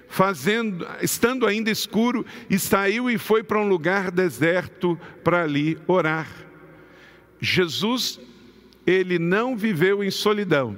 fazendo, 0.07 0.87
estando 1.01 1.45
ainda 1.45 1.69
escuro, 1.69 2.25
e 2.49 2.57
saiu 2.59 3.09
e 3.09 3.17
foi 3.17 3.43
para 3.43 3.59
um 3.59 3.67
lugar 3.67 4.11
deserto 4.11 4.99
para 5.23 5.43
ali 5.43 5.77
orar. 5.87 6.27
Jesus, 7.39 8.19
ele 8.85 9.19
não 9.19 9.57
viveu 9.57 10.03
em 10.03 10.11
solidão, 10.11 10.77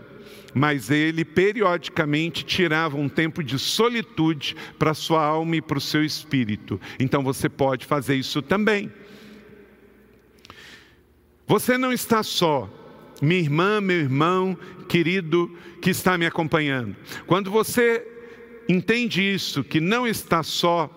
mas 0.54 0.89
ele 0.89 1.24
periodicamente 1.24 2.43
tirava 2.43 2.98
um 2.98 3.08
tempo 3.08 3.43
de 3.43 3.60
solitude 3.60 4.56
para 4.80 4.93
sua 4.93 5.24
alma 5.24 5.58
e 5.58 5.62
para 5.62 5.78
o 5.78 5.82
seu 5.82 6.04
espírito. 6.04 6.80
Então 7.00 7.24
você 7.24 7.48
pode 7.48 7.86
fazer 7.86 8.15
isso 8.15 8.41
também. 8.41 8.91
Você 11.46 11.78
não 11.78 11.93
está 11.93 12.24
só, 12.24 12.70
minha 13.21 13.41
irmã, 13.41 13.82
meu 13.82 13.97
irmão 13.97 14.58
querido 14.88 15.51
que 15.82 15.89
está 15.89 16.17
me 16.17 16.25
acompanhando. 16.25 16.95
Quando 17.25 17.51
você 17.51 18.06
entende 18.67 19.21
isso, 19.21 19.63
que 19.63 19.80
não 19.80 20.08
está 20.08 20.43
só, 20.43 20.93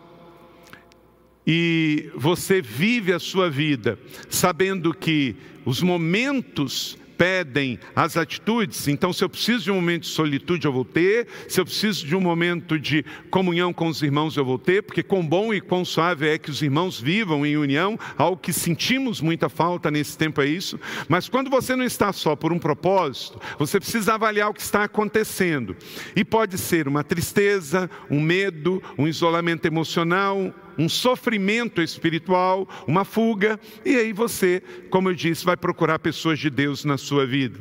e 1.47 2.11
você 2.15 2.61
vive 2.61 3.13
a 3.13 3.19
sua 3.19 3.51
vida 3.51 3.99
sabendo 4.29 4.95
que 4.95 5.35
os 5.65 5.83
momentos 5.83 6.97
pedem 7.21 7.79
as 7.95 8.17
atitudes. 8.17 8.89
Então, 8.89 9.13
se 9.13 9.23
eu 9.23 9.29
preciso 9.29 9.65
de 9.65 9.71
um 9.71 9.75
momento 9.75 10.05
de 10.05 10.09
solitude, 10.09 10.65
eu 10.65 10.73
vou 10.73 10.87
ter. 10.87 11.27
Se 11.47 11.61
eu 11.61 11.67
preciso 11.67 12.07
de 12.07 12.17
um 12.17 12.21
momento 12.21 12.79
de 12.79 13.05
comunhão 13.31 13.75
com 13.75 13.89
os 13.89 14.01
irmãos, 14.01 14.39
eu 14.39 14.45
vou 14.45 14.59
ter. 14.59 14.83
Porque 14.83 15.03
quão 15.03 15.27
bom 15.27 15.53
e 15.53 15.61
quão 15.61 15.85
suave 15.85 16.27
é 16.27 16.39
que 16.39 16.49
os 16.49 16.63
irmãos 16.63 16.99
vivam 16.99 17.45
em 17.45 17.59
união, 17.59 17.99
algo 18.17 18.39
que 18.39 18.55
sentimos 18.55 19.21
muita 19.21 19.51
falta 19.51 19.91
nesse 19.91 20.17
tempo 20.17 20.41
é 20.41 20.47
isso. 20.47 20.81
Mas 21.11 21.29
quando 21.29 21.51
você 21.51 21.77
não 21.77 21.85
está 21.85 22.11
só 22.11 22.35
por 22.35 22.55
um 22.55 22.59
propósito, 22.59 23.39
você 23.59 23.79
precisa 23.79 24.15
avaliar 24.15 24.49
o 24.49 24.55
que 24.55 24.63
está 24.63 24.85
acontecendo. 24.85 25.77
E 26.17 26.25
pode 26.25 26.57
ser 26.57 26.89
uma 26.89 27.05
tristeza, 27.05 27.91
um 28.11 28.19
medo, 28.19 28.83
um 28.97 29.07
isolamento 29.07 29.67
emocional, 29.67 30.55
um 30.81 30.89
sofrimento 30.89 31.83
espiritual, 31.83 32.67
uma 32.87 33.05
fuga, 33.05 33.61
e 33.85 33.97
aí 33.97 34.15
você, 34.15 34.63
como 34.89 35.11
eu 35.11 35.15
disse, 35.15 35.45
vai 35.45 35.57
procurar 35.57 35.99
pessoas 35.99 36.39
de 36.39 36.49
Deus 36.49 36.87
na 36.87 36.97
sua 36.97 37.27
vida. 37.27 37.61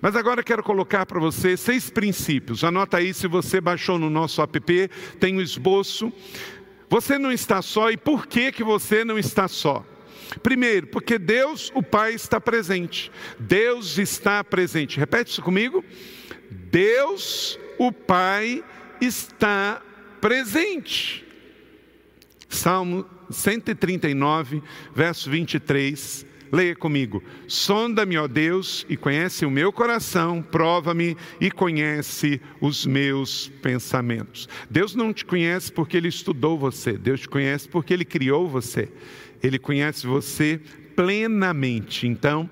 Mas 0.00 0.16
agora 0.16 0.42
quero 0.42 0.62
colocar 0.62 1.04
para 1.04 1.20
você 1.20 1.58
seis 1.58 1.90
princípios. 1.90 2.64
Anota 2.64 2.96
aí 2.96 3.12
se 3.12 3.26
você 3.26 3.60
baixou 3.60 3.98
no 3.98 4.08
nosso 4.08 4.40
app, 4.40 4.90
tem 5.20 5.34
o 5.34 5.38
um 5.38 5.42
esboço. 5.42 6.10
Você 6.88 7.18
não 7.18 7.30
está 7.30 7.60
só 7.60 7.90
e 7.90 7.98
por 7.98 8.26
que 8.26 8.50
que 8.50 8.64
você 8.64 9.04
não 9.04 9.18
está 9.18 9.46
só? 9.46 9.84
Primeiro, 10.42 10.86
porque 10.86 11.18
Deus, 11.18 11.70
o 11.74 11.82
Pai, 11.82 12.14
está 12.14 12.40
presente. 12.40 13.12
Deus 13.38 13.98
está 13.98 14.42
presente. 14.42 14.98
Repete 14.98 15.32
isso 15.32 15.42
comigo. 15.42 15.84
Deus, 16.50 17.58
o 17.76 17.92
Pai, 17.92 18.64
está 19.00 19.82
presente. 20.20 21.27
Salmo 22.48 23.04
139, 23.30 24.62
verso 24.94 25.30
23. 25.30 26.26
Leia 26.50 26.74
comigo. 26.74 27.22
Sonda-me, 27.46 28.16
ó 28.16 28.26
Deus, 28.26 28.86
e 28.88 28.96
conhece 28.96 29.44
o 29.44 29.50
meu 29.50 29.70
coração, 29.70 30.42
prova-me 30.42 31.16
e 31.38 31.50
conhece 31.50 32.40
os 32.60 32.86
meus 32.86 33.48
pensamentos. 33.62 34.48
Deus 34.70 34.94
não 34.94 35.12
te 35.12 35.26
conhece 35.26 35.70
porque 35.70 35.96
ele 35.96 36.08
estudou 36.08 36.58
você, 36.58 36.92
Deus 36.92 37.20
te 37.20 37.28
conhece 37.28 37.68
porque 37.68 37.92
ele 37.92 38.04
criou 38.04 38.48
você. 38.48 38.88
Ele 39.42 39.58
conhece 39.58 40.06
você 40.06 40.60
plenamente. 40.96 42.06
Então, 42.06 42.48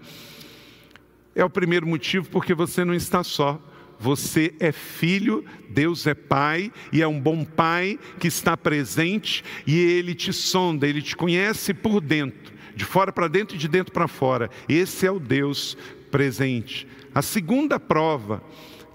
é 1.34 1.44
o 1.44 1.50
primeiro 1.50 1.86
motivo 1.86 2.28
porque 2.30 2.54
você 2.54 2.84
não 2.84 2.94
está 2.94 3.24
só. 3.24 3.60
Você 3.98 4.54
é 4.60 4.72
filho, 4.72 5.44
Deus 5.70 6.06
é 6.06 6.14
pai 6.14 6.72
e 6.92 7.02
é 7.02 7.08
um 7.08 7.20
bom 7.20 7.44
pai 7.44 7.98
que 8.20 8.28
está 8.28 8.56
presente 8.56 9.42
e 9.66 9.76
ele 9.78 10.14
te 10.14 10.32
sonda, 10.32 10.86
ele 10.86 11.00
te 11.00 11.16
conhece 11.16 11.72
por 11.72 12.00
dentro, 12.00 12.52
de 12.74 12.84
fora 12.84 13.12
para 13.12 13.28
dentro 13.28 13.56
e 13.56 13.58
de 13.58 13.68
dentro 13.68 13.92
para 13.92 14.06
fora. 14.06 14.50
Esse 14.68 15.06
é 15.06 15.10
o 15.10 15.18
Deus 15.18 15.76
presente. 16.10 16.86
A 17.14 17.22
segunda 17.22 17.80
prova 17.80 18.42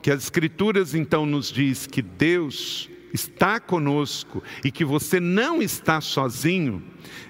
que 0.01 0.11
as 0.11 0.23
escrituras 0.23 0.95
então 0.95 1.25
nos 1.25 1.51
diz 1.51 1.85
que 1.85 2.01
Deus 2.01 2.89
está 3.13 3.59
conosco 3.59 4.41
e 4.63 4.71
que 4.71 4.85
você 4.85 5.19
não 5.19 5.61
está 5.61 6.01
sozinho, 6.01 6.81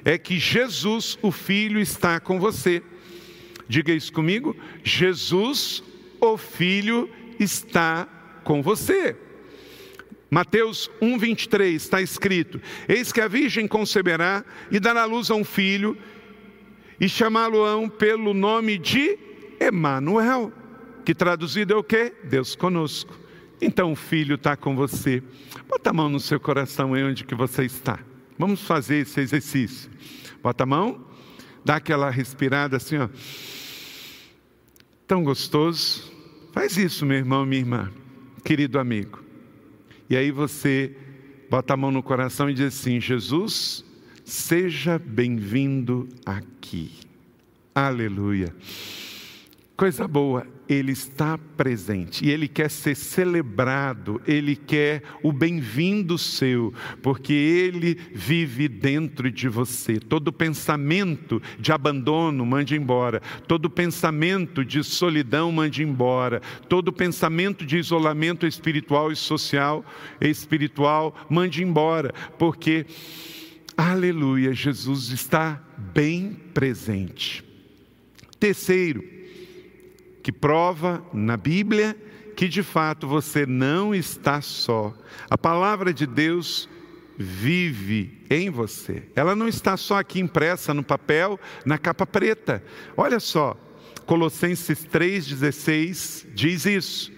é 0.06 0.18
que 0.18 0.38
Jesus, 0.38 1.18
o 1.22 1.32
Filho, 1.32 1.80
está 1.80 2.20
com 2.20 2.40
você. 2.40 2.82
Diga 3.68 3.94
isso 3.94 4.12
comigo. 4.14 4.56
Jesus, 4.84 5.84
o 6.20 6.38
Filho, 6.38 7.10
está 7.10 7.21
com 8.44 8.62
você. 8.62 9.16
Mateus 10.30 10.90
1:23 11.02 11.76
está 11.76 12.02
escrito: 12.02 12.62
Eis 12.88 13.12
que 13.12 13.20
a 13.20 13.28
virgem 13.28 13.68
conceberá 13.68 14.46
e 14.72 14.80
dará 14.80 15.04
luz 15.06 15.30
a 15.30 15.36
um 15.36 15.44
filho 15.44 15.98
e 17.00 17.10
chamá-lo-ão 17.10 17.90
pelo 17.90 18.34
nome 18.34 18.78
de 18.78 19.18
Emanuel, 19.60 20.54
que 21.04 21.14
traduzido 21.14 21.74
é 21.74 21.76
o 21.76 21.84
quê? 21.84 22.14
Deus 22.24 22.56
conosco. 22.56 23.20
Então 23.62 23.92
o 23.92 23.96
filho 23.96 24.36
está 24.36 24.56
com 24.56 24.76
você. 24.76 25.22
Bota 25.68 25.90
a 25.90 25.94
mão 25.94 26.10
no 26.10 26.20
seu 26.20 26.40
coração 26.40 26.94
aí 26.94 27.04
onde 27.04 27.24
que 27.24 27.36
você 27.36 27.66
está. 27.66 28.00
Vamos 28.38 28.62
fazer 28.62 28.98
esse 28.98 29.20
exercício. 29.20 29.92
Bota 30.42 30.64
a 30.64 30.66
mão, 30.66 31.06
dá 31.64 31.76
aquela 31.76 32.10
respirada 32.10 32.78
assim, 32.78 32.98
ó. 32.98 33.10
Tão 35.06 35.24
gostoso. 35.24 36.11
Faz 36.52 36.76
isso, 36.76 37.06
meu 37.06 37.18
irmão, 37.18 37.46
minha 37.46 37.62
irmã, 37.62 37.92
querido 38.44 38.78
amigo. 38.78 39.24
E 40.10 40.18
aí 40.18 40.32
você 40.32 40.94
bota 41.50 41.74
a 41.74 41.78
mão 41.78 41.92
no 41.92 42.04
coração 42.04 42.50
e 42.50 42.54
diz 42.54 42.76
assim: 42.76 43.00
Jesus, 43.00 43.86
seja 44.26 45.00
bem-vindo 45.00 46.10
aqui. 46.26 46.92
Aleluia. 47.74 48.54
Coisa 49.78 50.06
boa, 50.10 50.46
Ele 50.72 50.94
está 50.94 51.38
presente 51.38 52.26
e 52.26 52.32
Ele 52.32 52.48
quer 52.48 52.70
ser 52.70 52.96
celebrado, 52.96 54.22
Ele 54.26 54.56
quer 54.56 55.04
o 55.22 55.34
bem-vindo 55.34 56.18
seu, 56.18 56.74
porque 57.02 57.34
Ele 57.34 57.98
vive 58.14 58.70
dentro 58.70 59.30
de 59.30 59.50
você. 59.50 60.00
Todo 60.00 60.32
pensamento 60.32 61.42
de 61.60 61.74
abandono, 61.74 62.46
mande 62.46 62.76
embora. 62.76 63.22
Todo 63.48 63.70
pensamento 63.70 64.64
de 64.64 64.82
solidão, 64.82 65.52
mande 65.52 65.84
embora. 65.84 66.42
Todo 66.70 66.94
pensamento 66.94 67.66
de 67.66 67.78
isolamento 67.78 68.48
espiritual 68.48 69.12
e 69.12 69.16
social, 69.16 69.86
espiritual, 70.22 71.14
mande 71.30 71.62
embora, 71.62 72.14
porque, 72.38 72.86
aleluia, 73.76 74.54
Jesus 74.54 75.10
está 75.10 75.62
bem 75.94 76.32
presente. 76.54 77.44
Terceiro, 78.40 79.21
que 80.22 80.32
prova 80.32 81.04
na 81.14 81.38
Bíblia 81.38 81.98
que 82.36 82.48
de 82.48 82.64
fato 82.64 83.08
você 83.08 83.46
não 83.46 83.94
está 83.94 84.42
só. 84.42 84.94
A 85.30 85.38
palavra 85.38 85.94
de 85.94 86.08
Deus 86.08 86.68
vive 87.18 88.20
em 88.30 88.50
você. 88.50 89.04
Ela 89.16 89.36
não 89.36 89.48
está 89.48 89.78
só 89.78 90.00
aqui 90.00 90.20
impressa 90.20 90.74
no 90.74 90.84
papel, 90.84 91.40
na 91.66 91.78
capa 91.78 92.06
preta. 92.06 92.64
Olha 92.98 93.20
só, 93.20 93.56
Colossenses 94.06 94.86
3,16 94.86 96.28
diz 96.34 96.66
isso. 96.66 97.12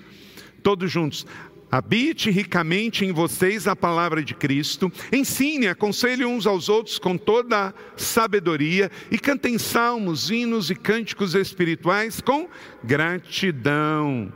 Todos 0.62 0.92
juntos. 0.92 1.26
Habite 1.74 2.30
ricamente 2.30 3.04
em 3.04 3.12
vocês 3.12 3.68
a 3.68 3.76
palavra 3.76 4.24
de 4.24 4.36
Cristo, 4.36 4.92
ensine, 5.12 5.66
aconselhe 5.66 6.24
uns 6.24 6.46
aos 6.46 6.70
outros 6.70 7.00
com 7.00 7.18
toda 7.18 7.74
sabedoria 7.98 8.92
e 9.10 9.18
cantem 9.18 9.58
salmos, 9.58 10.30
hinos 10.30 10.70
e 10.70 10.76
cânticos 10.76 11.34
espirituais 11.34 12.22
com 12.22 12.48
gratidão 12.84 14.32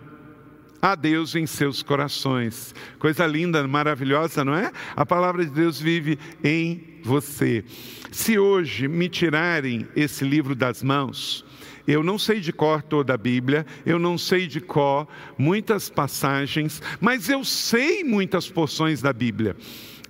a 0.82 0.96
Deus 0.96 1.36
em 1.36 1.46
seus 1.46 1.84
corações. 1.84 2.74
Coisa 2.98 3.28
linda, 3.28 3.68
maravilhosa, 3.68 4.44
não 4.44 4.56
é? 4.56 4.72
A 4.96 5.06
palavra 5.06 5.46
de 5.46 5.52
Deus 5.52 5.80
vive 5.80 6.18
em 6.44 7.00
você. 7.04 7.64
Se 8.12 8.40
hoje 8.40 8.88
me 8.88 9.08
tirarem 9.08 9.88
esse 9.96 10.26
livro 10.26 10.56
das 10.56 10.82
mãos, 10.82 11.46
eu 11.88 12.04
não 12.04 12.20
sei 12.20 12.40
de 12.40 12.52
cor 12.52 12.82
toda 12.82 13.14
a 13.14 13.18
Bíblia, 13.18 13.66
eu 13.86 13.98
não 13.98 14.18
sei 14.18 14.46
de 14.46 14.60
cor 14.60 15.08
muitas 15.38 15.90
passagens, 15.90 16.82
mas 17.00 17.30
eu 17.30 17.44
sei 17.46 18.04
muitas 18.04 18.50
porções 18.50 19.02
da 19.02 19.14
Bíblia. 19.14 19.56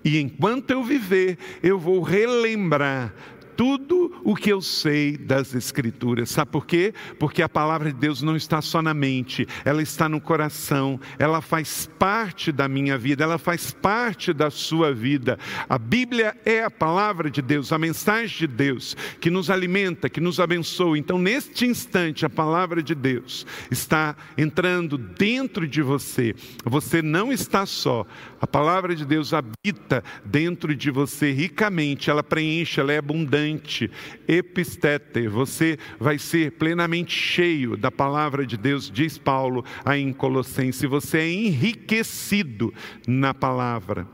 E 0.03 0.19
enquanto 0.19 0.71
eu 0.71 0.83
viver, 0.83 1.37
eu 1.61 1.77
vou 1.77 2.01
relembrar 2.01 3.13
tudo 3.57 4.21
o 4.23 4.35
que 4.35 4.51
eu 4.51 4.61
sei 4.61 5.17
das 5.17 5.55
Escrituras. 5.55 6.29
Sabe 6.29 6.51
por 6.51 6.65
quê? 6.65 6.93
Porque 7.17 7.41
a 7.41 7.49
palavra 7.49 7.91
de 7.91 7.97
Deus 7.97 8.21
não 8.21 8.35
está 8.35 8.61
só 8.61 8.83
na 8.83 8.93
mente, 8.93 9.47
ela 9.65 9.81
está 9.81 10.07
no 10.07 10.21
coração, 10.21 10.99
ela 11.17 11.41
faz 11.41 11.89
parte 11.97 12.51
da 12.51 12.67
minha 12.67 12.97
vida, 12.97 13.23
ela 13.23 13.39
faz 13.39 13.71
parte 13.71 14.31
da 14.31 14.51
sua 14.51 14.93
vida. 14.93 15.39
A 15.67 15.79
Bíblia 15.79 16.37
é 16.45 16.63
a 16.63 16.69
palavra 16.69 17.31
de 17.31 17.41
Deus, 17.41 17.73
a 17.73 17.79
mensagem 17.79 18.37
de 18.37 18.47
Deus 18.47 18.95
que 19.19 19.31
nos 19.31 19.49
alimenta, 19.49 20.07
que 20.07 20.21
nos 20.21 20.39
abençoa. 20.39 20.97
Então, 20.97 21.17
neste 21.17 21.65
instante, 21.65 22.25
a 22.25 22.29
palavra 22.29 22.83
de 22.83 22.93
Deus 22.93 23.45
está 23.71 24.15
entrando 24.37 24.99
dentro 24.99 25.67
de 25.67 25.81
você. 25.81 26.35
Você 26.63 27.01
não 27.01 27.33
está 27.33 27.65
só, 27.65 28.05
a 28.39 28.45
palavra 28.45 28.95
de 28.95 29.03
Deus 29.03 29.33
habita 29.33 30.03
dentro 30.23 30.75
de 30.75 30.91
você 30.91 31.31
ricamente, 31.31 32.11
ela 32.11 32.21
preenche, 32.21 32.79
ela 32.79 32.93
é 32.93 32.99
abundante 32.99 33.46
abundante, 33.47 33.89
epistete, 34.27 35.27
você 35.27 35.77
vai 35.99 36.17
ser 36.17 36.51
plenamente 36.53 37.13
cheio 37.13 37.77
da 37.77 37.89
palavra 37.89 38.45
de 38.45 38.57
Deus, 38.57 38.91
diz 38.91 39.17
Paulo 39.17 39.63
aí 39.85 40.01
em 40.01 40.11
Colossenses, 40.11 40.89
você 40.89 41.19
é 41.19 41.29
enriquecido 41.29 42.73
na 43.07 43.33
palavra. 43.33 44.07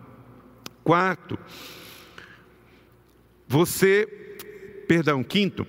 Quarto, 0.84 1.38
você, 3.48 4.06
perdão, 4.88 5.24
quinto, 5.24 5.66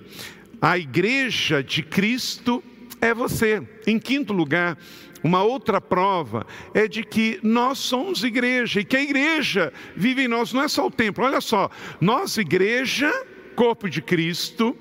a 0.61 0.77
igreja 0.77 1.63
de 1.63 1.81
Cristo 1.83 2.63
é 3.01 3.13
você. 3.13 3.61
Em 3.87 3.99
quinto 3.99 4.33
lugar, 4.33 4.77
uma 5.23 5.43
outra 5.43 5.79
prova 5.79 6.45
é 6.73 6.87
de 6.87 7.03
que 7.03 7.39
nós 7.41 7.79
somos 7.79 8.23
igreja 8.23 8.81
e 8.81 8.85
que 8.85 8.95
a 8.95 9.01
igreja 9.01 9.73
vive 9.95 10.23
em 10.23 10.27
nós, 10.27 10.53
não 10.53 10.61
é 10.61 10.67
só 10.67 10.85
o 10.85 10.91
templo, 10.91 11.23
olha 11.23 11.41
só, 11.41 11.69
nós, 11.99 12.37
igreja, 12.37 13.11
corpo 13.55 13.89
de 13.89 14.01
Cristo, 14.01 14.75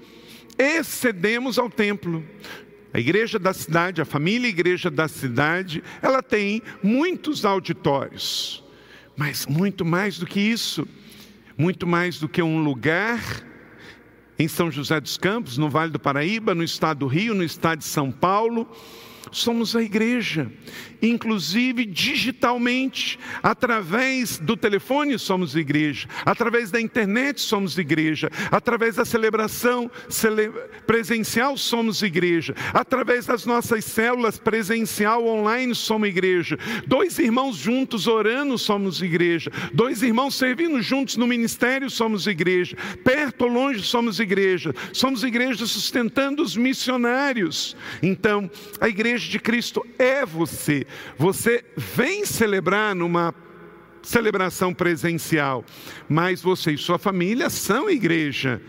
excedemos 0.58 1.58
ao 1.58 1.70
templo. 1.70 2.24
A 2.92 3.00
igreja 3.00 3.38
da 3.38 3.52
cidade, 3.52 4.00
a 4.00 4.04
família 4.04 4.48
igreja 4.48 4.90
da 4.90 5.08
cidade, 5.08 5.82
ela 6.00 6.22
tem 6.22 6.62
muitos 6.82 7.44
auditórios, 7.44 8.62
mas 9.16 9.46
muito 9.46 9.84
mais 9.84 10.18
do 10.18 10.26
que 10.26 10.40
isso, 10.40 10.86
muito 11.56 11.86
mais 11.86 12.18
do 12.18 12.28
que 12.28 12.42
um 12.42 12.62
lugar 12.62 13.20
em 14.38 14.48
São 14.48 14.70
José 14.70 15.00
dos 15.00 15.16
Campos, 15.16 15.56
no 15.56 15.68
Vale 15.68 15.90
do 15.90 15.98
Paraíba, 15.98 16.54
no 16.54 16.62
estado 16.62 16.98
do 16.98 17.06
Rio, 17.06 17.34
no 17.34 17.44
estado 17.44 17.78
de 17.78 17.84
São 17.84 18.10
Paulo, 18.10 18.68
somos 19.32 19.74
a 19.74 19.82
igreja, 19.82 20.50
inclusive 21.00 21.84
digitalmente, 21.84 23.18
através 23.42 24.38
do 24.38 24.56
telefone 24.56 25.18
somos 25.18 25.54
igreja, 25.54 26.08
através 26.24 26.70
da 26.70 26.80
internet 26.80 27.40
somos 27.40 27.78
igreja, 27.78 28.30
através 28.50 28.96
da 28.96 29.04
celebração 29.04 29.90
cele... 30.08 30.50
presencial 30.86 31.56
somos 31.56 32.02
igreja, 32.02 32.54
através 32.72 33.26
das 33.26 33.44
nossas 33.44 33.84
células 33.84 34.38
presencial 34.38 35.26
online 35.26 35.74
somos 35.74 36.08
igreja, 36.08 36.58
dois 36.86 37.18
irmãos 37.18 37.56
juntos 37.56 38.06
orando 38.06 38.58
somos 38.58 39.02
igreja, 39.02 39.50
dois 39.72 40.02
irmãos 40.02 40.34
servindo 40.34 40.80
juntos 40.82 41.16
no 41.16 41.26
ministério 41.26 41.90
somos 41.90 42.26
igreja, 42.26 42.76
perto 43.02 43.42
ou 43.42 43.50
longe 43.50 43.82
somos 43.82 44.20
igreja, 44.20 44.74
somos 44.92 45.22
igreja 45.22 45.66
sustentando 45.66 46.42
os 46.42 46.56
missionários. 46.56 47.76
Então, 48.02 48.50
a 48.80 48.88
igreja 48.88 49.13
igreja 49.14 49.30
de 49.30 49.38
Cristo 49.38 49.86
é 49.98 50.26
você. 50.26 50.86
Você 51.16 51.64
vem 51.76 52.26
celebrar 52.26 52.94
numa 52.94 53.32
celebração 54.02 54.74
presencial, 54.74 55.64
mas 56.08 56.42
você 56.42 56.72
e 56.72 56.78
sua 56.78 56.98
família 56.98 57.48
são 57.48 57.88
igreja. 57.88 58.60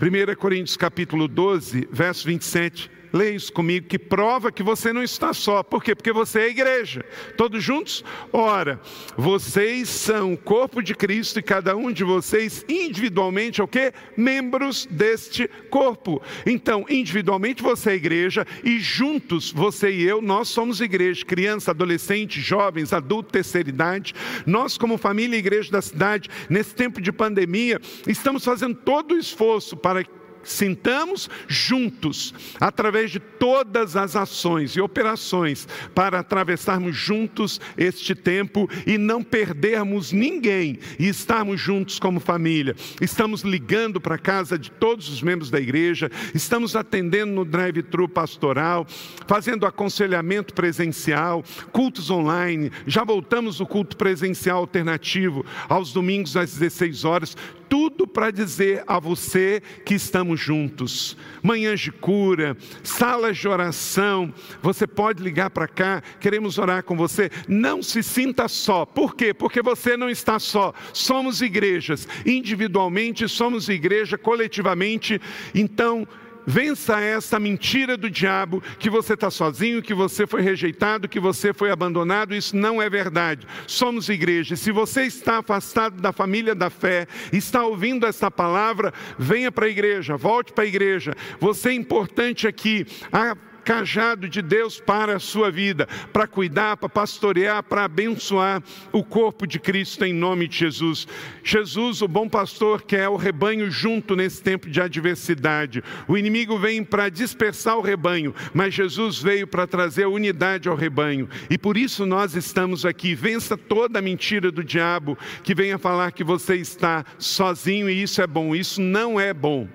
1 0.00 0.34
Coríntios 0.36 0.76
capítulo 0.76 1.26
12, 1.26 1.88
verso 1.90 2.26
27. 2.26 2.90
Leia 3.12 3.34
isso 3.34 3.52
comigo, 3.52 3.86
que 3.86 3.98
prova 3.98 4.50
que 4.50 4.62
você 4.62 4.92
não 4.92 5.02
está 5.02 5.34
só. 5.34 5.62
Por 5.62 5.84
quê? 5.84 5.94
Porque 5.94 6.12
você 6.12 6.40
é 6.40 6.44
a 6.44 6.48
igreja. 6.48 7.04
Todos 7.36 7.62
juntos? 7.62 8.02
Ora, 8.32 8.80
vocês 9.16 9.88
são 9.88 10.32
o 10.32 10.38
corpo 10.38 10.82
de 10.82 10.94
Cristo 10.94 11.38
e 11.38 11.42
cada 11.42 11.76
um 11.76 11.92
de 11.92 12.04
vocês 12.04 12.64
individualmente 12.68 13.60
é 13.60 13.64
o 13.64 13.68
quê? 13.68 13.92
Membros 14.16 14.86
deste 14.90 15.48
corpo. 15.68 16.22
Então, 16.46 16.86
individualmente 16.88 17.62
você 17.62 17.90
é 17.90 17.92
a 17.92 17.96
igreja 17.96 18.46
e 18.64 18.78
juntos, 18.80 19.52
você 19.52 19.90
e 19.90 20.02
eu, 20.02 20.22
nós 20.22 20.48
somos 20.48 20.80
igreja. 20.80 21.24
Criança, 21.24 21.70
adolescente, 21.70 22.40
jovens, 22.40 22.92
adulto, 22.92 23.32
terceira 23.32 23.68
idade. 23.68 24.14
Nós, 24.46 24.78
como 24.78 24.96
família 24.96 25.36
e 25.36 25.38
igreja 25.38 25.70
da 25.70 25.82
cidade, 25.82 26.30
nesse 26.48 26.74
tempo 26.74 27.00
de 27.00 27.12
pandemia, 27.12 27.80
estamos 28.06 28.44
fazendo 28.44 28.74
todo 28.74 29.12
o 29.12 29.18
esforço 29.18 29.76
para 29.76 30.04
sintamos 30.44 31.28
juntos, 31.46 32.34
através 32.60 33.10
de 33.10 33.18
todas 33.18 33.96
as 33.96 34.16
ações 34.16 34.76
e 34.76 34.80
operações, 34.80 35.66
para 35.94 36.18
atravessarmos 36.18 36.96
juntos 36.96 37.60
este 37.76 38.14
tempo 38.14 38.68
e 38.86 38.98
não 38.98 39.22
perdermos 39.22 40.12
ninguém 40.12 40.78
e 40.98 41.08
estarmos 41.08 41.60
juntos 41.60 41.98
como 41.98 42.20
família. 42.20 42.74
Estamos 43.00 43.42
ligando 43.42 44.00
para 44.00 44.16
a 44.16 44.18
casa 44.18 44.58
de 44.58 44.70
todos 44.70 45.08
os 45.08 45.22
membros 45.22 45.50
da 45.50 45.60
igreja, 45.60 46.10
estamos 46.34 46.76
atendendo 46.76 47.32
no 47.32 47.44
drive-thru 47.44 48.08
pastoral, 48.08 48.86
fazendo 49.26 49.66
aconselhamento 49.66 50.54
presencial, 50.54 51.44
cultos 51.72 52.10
online, 52.10 52.70
já 52.86 53.04
voltamos 53.04 53.60
o 53.60 53.66
culto 53.66 53.96
presencial 53.96 54.58
alternativo 54.58 55.44
aos 55.68 55.92
domingos 55.92 56.36
às 56.36 56.52
16 56.52 57.04
horas 57.04 57.36
tudo 57.72 58.06
para 58.06 58.30
dizer 58.30 58.84
a 58.86 59.00
você 59.00 59.62
que 59.86 59.94
estamos 59.94 60.38
juntos. 60.38 61.16
Manhãs 61.42 61.80
de 61.80 61.90
cura, 61.90 62.54
salas 62.82 63.38
de 63.38 63.48
oração, 63.48 64.30
você 64.60 64.86
pode 64.86 65.22
ligar 65.22 65.48
para 65.48 65.66
cá, 65.66 66.02
queremos 66.20 66.58
orar 66.58 66.82
com 66.82 66.94
você. 66.94 67.30
Não 67.48 67.82
se 67.82 68.02
sinta 68.02 68.46
só. 68.46 68.84
Por 68.84 69.16
quê? 69.16 69.32
Porque 69.32 69.62
você 69.62 69.96
não 69.96 70.10
está 70.10 70.38
só. 70.38 70.74
Somos 70.92 71.40
igrejas, 71.40 72.06
individualmente 72.26 73.26
somos 73.26 73.70
igreja, 73.70 74.18
coletivamente. 74.18 75.18
Então, 75.54 76.06
Vença 76.46 77.00
essa 77.00 77.38
mentira 77.38 77.96
do 77.96 78.10
diabo 78.10 78.62
que 78.78 78.90
você 78.90 79.14
está 79.14 79.30
sozinho, 79.30 79.82
que 79.82 79.94
você 79.94 80.26
foi 80.26 80.42
rejeitado, 80.42 81.08
que 81.08 81.20
você 81.20 81.52
foi 81.52 81.70
abandonado. 81.70 82.34
Isso 82.34 82.56
não 82.56 82.80
é 82.80 82.88
verdade. 82.88 83.46
Somos 83.66 84.08
igreja. 84.08 84.56
Se 84.56 84.72
você 84.72 85.02
está 85.02 85.38
afastado 85.38 86.00
da 86.00 86.12
família 86.12 86.54
da 86.54 86.70
fé, 86.70 87.06
está 87.32 87.64
ouvindo 87.64 88.06
essa 88.06 88.30
palavra, 88.30 88.92
venha 89.18 89.52
para 89.52 89.66
a 89.66 89.70
igreja, 89.70 90.16
volte 90.16 90.52
para 90.52 90.64
a 90.64 90.66
igreja. 90.66 91.14
Você 91.40 91.70
é 91.70 91.74
importante 91.74 92.46
aqui. 92.46 92.86
A 93.12 93.36
cajado 93.64 94.28
de 94.28 94.42
Deus 94.42 94.80
para 94.80 95.16
a 95.16 95.18
sua 95.18 95.50
vida, 95.50 95.86
para 96.12 96.26
cuidar, 96.26 96.76
para 96.76 96.88
pastorear, 96.88 97.62
para 97.62 97.84
abençoar 97.84 98.62
o 98.92 99.02
corpo 99.02 99.46
de 99.46 99.58
Cristo 99.58 100.04
em 100.04 100.12
nome 100.12 100.48
de 100.48 100.58
Jesus. 100.58 101.06
Jesus, 101.42 102.02
o 102.02 102.08
bom 102.08 102.28
pastor, 102.28 102.82
que 102.82 102.96
é 102.96 103.08
o 103.08 103.16
rebanho 103.16 103.70
junto 103.70 104.14
nesse 104.16 104.42
tempo 104.42 104.68
de 104.68 104.80
adversidade. 104.80 105.82
O 106.06 106.16
inimigo 106.16 106.58
vem 106.58 106.84
para 106.84 107.08
dispersar 107.08 107.76
o 107.76 107.82
rebanho, 107.82 108.34
mas 108.52 108.74
Jesus 108.74 109.20
veio 109.20 109.46
para 109.46 109.66
trazer 109.66 110.06
unidade 110.06 110.68
ao 110.68 110.76
rebanho. 110.76 111.28
E 111.48 111.56
por 111.56 111.76
isso 111.76 112.04
nós 112.06 112.34
estamos 112.34 112.84
aqui. 112.84 113.14
Vença 113.14 113.56
toda 113.56 113.98
a 113.98 114.02
mentira 114.02 114.50
do 114.50 114.64
diabo 114.64 115.16
que 115.42 115.54
venha 115.54 115.78
falar 115.78 116.12
que 116.12 116.24
você 116.24 116.56
está 116.56 117.04
sozinho 117.18 117.88
e 117.88 118.02
isso 118.02 118.20
é 118.20 118.26
bom. 118.26 118.54
Isso 118.54 118.80
não 118.80 119.18
é 119.18 119.32
bom. 119.32 119.68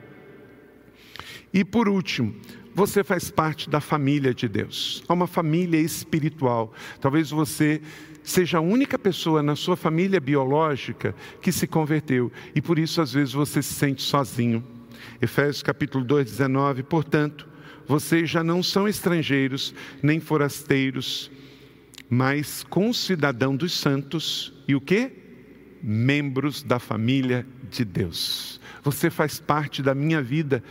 E 1.53 1.63
por 1.63 1.87
último, 1.87 2.35
você 2.77 3.03
faz 3.03 3.31
parte 3.31 3.67
da 3.71 3.81
família 3.81 4.35
de 4.35 4.47
Deus. 4.47 5.03
Há 5.07 5.13
uma 5.15 5.25
família 5.25 5.79
espiritual. 5.79 6.71
Talvez 7.01 7.31
você 7.31 7.81
seja 8.21 8.59
a 8.59 8.61
única 8.61 8.99
pessoa 8.99 9.41
na 9.41 9.55
sua 9.55 9.75
família 9.75 10.19
biológica 10.19 11.15
que 11.41 11.51
se 11.51 11.65
converteu 11.65 12.31
e 12.53 12.61
por 12.61 12.77
isso 12.77 13.01
às 13.01 13.13
vezes 13.13 13.33
você 13.33 13.63
se 13.63 13.73
sente 13.73 14.03
sozinho. 14.03 14.63
Efésios 15.19 15.63
capítulo 15.63 16.05
2, 16.05 16.29
19. 16.29 16.83
Portanto, 16.83 17.47
vocês 17.87 18.29
já 18.29 18.43
não 18.43 18.61
são 18.61 18.87
estrangeiros 18.87 19.73
nem 20.03 20.19
forasteiros, 20.19 21.31
mas 22.07 22.61
concidadão 22.61 23.55
dos 23.55 23.73
santos 23.73 24.53
e 24.67 24.75
o 24.75 24.81
que? 24.81 25.11
Membros 25.81 26.61
da 26.61 26.77
família 26.77 27.43
de 27.71 27.83
Deus. 27.83 28.61
Você 28.83 29.09
faz 29.09 29.39
parte 29.39 29.81
da 29.81 29.95
minha 29.95 30.21
vida 30.21 30.63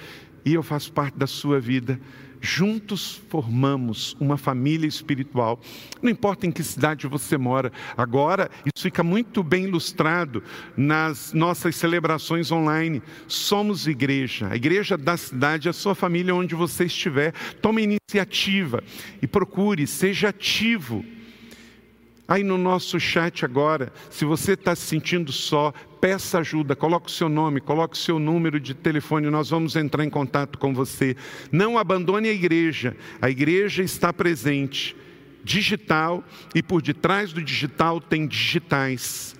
e 0.46 0.54
eu 0.54 0.62
faço 0.62 0.92
parte 0.92 1.18
da 1.18 1.26
sua 1.26 1.58
vida. 1.58 2.00
Juntos 2.40 3.20
formamos 3.28 4.16
uma 4.20 4.36
família 4.36 4.86
espiritual. 4.86 5.58
Não 6.00 6.08
importa 6.08 6.46
em 6.46 6.52
que 6.52 6.62
cidade 6.62 7.08
você 7.08 7.36
mora. 7.36 7.72
Agora, 7.96 8.48
isso 8.64 8.84
fica 8.84 9.02
muito 9.02 9.42
bem 9.42 9.64
ilustrado 9.64 10.44
nas 10.76 11.32
nossas 11.32 11.74
celebrações 11.74 12.52
online. 12.52 13.02
Somos 13.26 13.88
igreja. 13.88 14.48
A 14.48 14.54
igreja 14.54 14.96
da 14.96 15.16
cidade 15.16 15.66
é 15.66 15.70
a 15.70 15.74
sua 15.74 15.96
família 15.96 16.32
onde 16.32 16.54
você 16.54 16.84
estiver. 16.84 17.32
Tome 17.60 17.82
iniciativa 17.82 18.84
e 19.20 19.26
procure, 19.26 19.84
seja 19.84 20.28
ativo 20.28 21.04
Aí 22.28 22.42
no 22.42 22.58
nosso 22.58 22.98
chat 22.98 23.44
agora, 23.44 23.92
se 24.10 24.24
você 24.24 24.52
está 24.54 24.74
se 24.74 24.82
sentindo 24.82 25.30
só, 25.30 25.72
peça 26.06 26.38
ajuda, 26.38 26.76
coloque 26.76 27.10
seu 27.10 27.28
nome, 27.28 27.60
coloque 27.60 27.98
seu 27.98 28.20
número 28.20 28.60
de 28.60 28.74
telefone, 28.74 29.28
nós 29.28 29.50
vamos 29.50 29.74
entrar 29.74 30.04
em 30.04 30.08
contato 30.08 30.56
com 30.56 30.72
você. 30.72 31.16
Não 31.50 31.76
abandone 31.76 32.28
a 32.28 32.32
igreja, 32.32 32.96
a 33.20 33.28
igreja 33.28 33.82
está 33.82 34.12
presente, 34.12 34.94
digital, 35.42 36.22
e 36.54 36.62
por 36.62 36.80
detrás 36.80 37.32
do 37.32 37.42
digital 37.42 38.00
tem 38.00 38.24
digitais. 38.24 39.34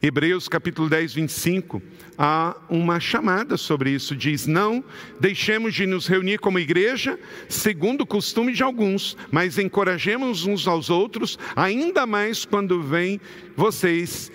Hebreus 0.00 0.46
capítulo 0.46 0.88
10, 0.88 1.12
25, 1.12 1.82
há 2.16 2.56
uma 2.68 3.00
chamada 3.00 3.56
sobre 3.56 3.90
isso. 3.90 4.14
Diz: 4.14 4.46
Não 4.46 4.84
deixemos 5.18 5.74
de 5.74 5.86
nos 5.86 6.06
reunir 6.06 6.38
como 6.38 6.60
igreja, 6.60 7.18
segundo 7.48 8.02
o 8.02 8.06
costume 8.06 8.52
de 8.52 8.62
alguns, 8.62 9.16
mas 9.32 9.58
encorajemos 9.58 10.46
uns 10.46 10.68
aos 10.68 10.88
outros, 10.88 11.36
ainda 11.56 12.06
mais 12.06 12.44
quando 12.44 12.80
vem 12.80 13.20
vocês 13.56 14.30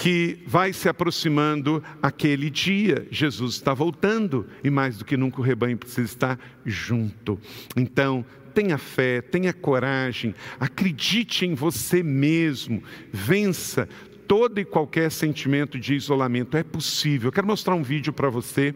que 0.00 0.38
vai 0.46 0.72
se 0.72 0.88
aproximando 0.88 1.84
aquele 2.02 2.48
dia. 2.48 3.06
Jesus 3.10 3.56
está 3.56 3.74
voltando 3.74 4.46
e 4.64 4.70
mais 4.70 4.96
do 4.96 5.04
que 5.04 5.14
nunca 5.14 5.42
o 5.42 5.44
rebanho 5.44 5.76
precisa 5.76 6.06
estar 6.06 6.40
junto. 6.64 7.38
Então, 7.76 8.24
tenha 8.54 8.78
fé, 8.78 9.20
tenha 9.20 9.52
coragem, 9.52 10.34
acredite 10.58 11.44
em 11.44 11.54
você 11.54 12.02
mesmo, 12.02 12.82
vença 13.12 13.86
todo 14.26 14.58
e 14.58 14.64
qualquer 14.64 15.10
sentimento 15.10 15.78
de 15.78 15.94
isolamento. 15.94 16.56
É 16.56 16.62
possível. 16.62 17.28
Eu 17.28 17.32
quero 17.32 17.46
mostrar 17.46 17.74
um 17.74 17.82
vídeo 17.82 18.10
para 18.10 18.30
você 18.30 18.74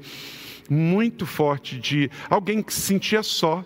muito 0.69 1.25
forte 1.25 1.79
de 1.79 2.11
alguém 2.29 2.63
que 2.63 2.75
se 2.75 2.83
sentia 2.83 3.23
só, 3.23 3.65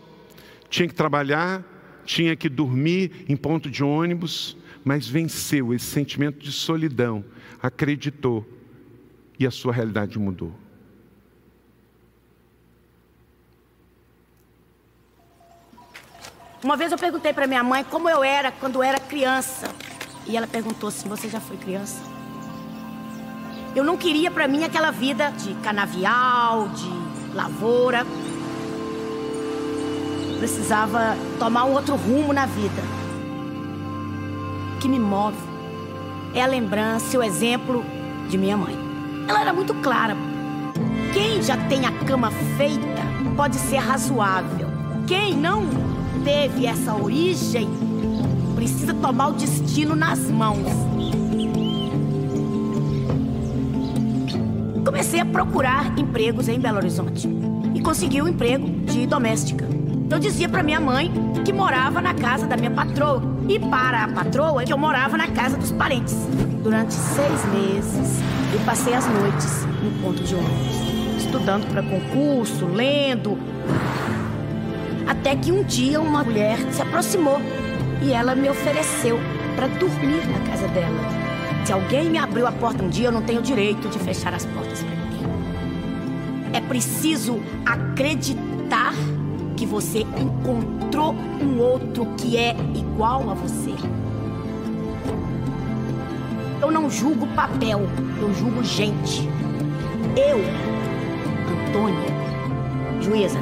tinha 0.71 0.87
que 0.87 0.95
trabalhar, 0.95 1.65
tinha 2.05 2.37
que 2.37 2.49
dormir 2.49 3.25
em 3.29 3.35
ponto 3.37 3.69
de 3.69 3.83
ônibus, 3.83 4.57
mas 4.89 5.07
venceu 5.07 5.75
esse 5.75 5.85
sentimento 5.85 6.39
de 6.39 6.51
solidão, 6.51 7.23
acreditou 7.61 8.43
e 9.39 9.47
a 9.47 9.51
sua 9.51 9.71
realidade 9.71 10.19
mudou. 10.19 10.51
Uma 16.65 16.75
vez 16.75 16.91
eu 16.91 16.97
perguntei 16.97 17.35
para 17.35 17.47
minha 17.47 17.63
mãe 17.63 17.85
como 17.85 18.09
eu 18.09 18.25
era 18.25 18.51
quando 18.51 18.77
eu 18.77 18.83
era 18.83 18.99
criança. 18.99 19.69
E 20.27 20.35
ela 20.35 20.47
perguntou 20.47 20.89
assim: 20.89 21.07
Você 21.07 21.29
já 21.29 21.39
foi 21.39 21.59
criança? 21.59 22.03
Eu 23.77 23.85
não 23.85 23.99
queria 23.99 24.31
para 24.31 24.49
mim 24.49 24.65
aquela 24.65 24.91
vida 24.91 25.29
de 25.33 25.53
canavial, 25.57 26.67
de 26.71 27.35
lavoura. 27.35 28.07
precisava 30.39 31.15
tomar 31.39 31.65
um 31.65 31.75
outro 31.75 31.95
rumo 31.95 32.33
na 32.33 32.47
vida. 32.47 33.08
O 34.79 34.81
que 34.81 34.89
me 34.89 35.01
move 35.01 35.37
é 36.33 36.41
a 36.41 36.47
lembrança, 36.47 37.19
o 37.19 37.23
exemplo 37.25 37.85
de 38.29 38.39
minha 38.39 38.57
mãe. 38.57 38.77
Ela 39.27 39.41
era 39.41 39.53
muito 39.53 39.75
clara. 39.75 40.17
Quem 41.13 41.43
já 41.43 41.57
tem 41.67 41.85
a 41.85 41.91
cama 42.05 42.31
feita 42.57 43.03
pode 43.37 43.57
ser 43.57 43.79
razoável. 43.79 44.69
Quem 45.05 45.37
não 45.37 45.65
teve 46.23 46.65
essa 46.65 46.95
origem 46.95 47.69
precisa 48.55 48.95
tomar 48.95 49.31
o 49.31 49.33
destino 49.33 49.97
nas 49.97 50.21
mãos. 50.31 50.69
Comecei 54.85 55.19
a 55.19 55.27
procurar 55.27 55.99
empregos 55.99 56.49
em 56.49 56.61
Belo 56.61 56.77
Horizonte 56.77 57.29
e 57.75 57.81
consegui 57.81 58.23
um 58.23 58.29
emprego 58.29 58.69
de 58.87 59.09
doméstica. 59.09 59.78
Eu 60.11 60.19
dizia 60.19 60.49
para 60.49 60.63
minha 60.63 60.81
mãe 60.81 61.13
que 61.45 61.53
morava 61.53 62.01
na 62.01 62.15
casa 62.15 62.47
da 62.47 62.57
minha 62.57 62.71
patroa 62.71 63.23
e 63.47 63.59
para 63.59 64.05
a 64.05 64.09
patroa 64.09 64.65
que 64.65 64.73
eu 64.73 64.79
morava 64.79 65.19
na 65.19 65.29
casa 65.29 65.59
dos 65.59 65.71
parentes. 65.71 66.15
Durante 66.63 66.95
seis 66.95 67.45
meses, 67.53 68.21
eu 68.53 68.59
passei 68.65 68.95
as 68.95 69.07
noites 69.07 69.67
no 69.83 70.03
ponto 70.03 70.23
de 70.23 70.35
ônibus. 70.35 70.89
estudando 71.19 71.71
para 71.71 71.83
concurso, 71.83 72.65
lendo. 72.67 73.39
Até 75.07 75.37
que 75.37 75.53
um 75.53 75.63
dia 75.63 76.01
uma 76.01 76.25
mulher 76.25 76.59
se 76.73 76.81
aproximou 76.81 77.39
e 78.03 78.13
ela 78.13 78.35
me 78.35 78.49
ofereceu 78.49 79.19
para 79.57 79.67
dormir 79.67 80.27
na 80.27 80.51
casa 80.51 80.67
dela. 80.69 80.99
Se 81.67 81.73
alguém 81.73 82.09
me 82.09 82.17
abriu 82.17 82.47
a 82.47 82.53
porta 82.53 82.83
um 82.83 82.89
dia, 82.89 83.09
eu 83.09 83.13
não 83.13 83.21
tenho 83.21 83.43
direito 83.43 83.89
de 83.91 83.99
fechar 83.99 84.33
as 84.33 84.47
portas 84.47 84.83
para 84.83 84.95
ninguém. 84.95 85.27
É 86.55 86.61
preciso 86.63 87.41
acreditar 87.67 88.48
que 89.59 89.67
você 89.67 90.07
encontrou 90.17 91.13
um 91.43 91.59
outro 91.59 92.07
que 92.17 92.37
é 92.37 92.55
igual 92.77 93.29
a 93.29 93.35
você. 93.35 93.75
Eu 96.63 96.71
não 96.71 96.89
julgo 96.89 97.27
papel, 97.35 97.81
eu 98.21 98.33
julgo 98.35 98.63
gente. 98.63 99.29
Eu, 100.17 100.39
Antônia, 101.51 102.07
juíza, 103.01 103.41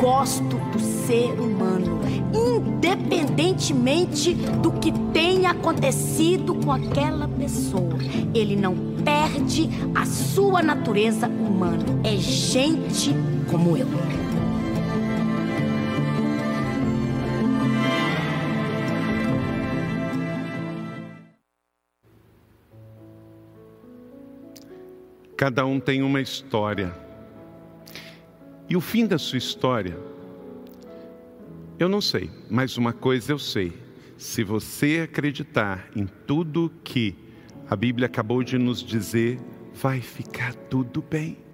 gosto 0.00 0.56
do 0.72 0.80
ser 0.80 1.38
humano, 1.38 2.00
independentemente 2.32 4.32
do 4.34 4.72
que 4.72 4.92
tenha 5.12 5.50
acontecido 5.50 6.54
com 6.54 6.72
aquela 6.72 7.28
pessoa. 7.28 7.98
Ele 8.34 8.56
não 8.56 8.74
perde 9.04 9.68
a 9.94 10.06
sua 10.06 10.62
natureza 10.62 11.28
humana. 11.28 11.84
É 12.02 12.16
gente 12.16 13.14
como 13.50 13.76
eu. 13.76 13.86
Cada 25.36 25.66
um 25.66 25.78
tem 25.78 26.02
uma 26.02 26.20
história. 26.20 26.94
E 28.68 28.76
o 28.76 28.80
fim 28.80 29.06
da 29.06 29.18
sua 29.18 29.38
história, 29.38 29.96
eu 31.78 31.88
não 31.88 32.00
sei, 32.00 32.30
mas 32.50 32.76
uma 32.76 32.92
coisa 32.92 33.32
eu 33.32 33.38
sei: 33.38 33.72
se 34.16 34.42
você 34.42 35.02
acreditar 35.04 35.88
em 35.94 36.06
tudo 36.26 36.72
que 36.82 37.14
a 37.68 37.76
Bíblia 37.76 38.06
acabou 38.06 38.42
de 38.42 38.56
nos 38.58 38.82
dizer, 38.82 39.38
vai 39.74 40.00
ficar 40.00 40.54
tudo 40.54 41.02
bem. 41.02 41.45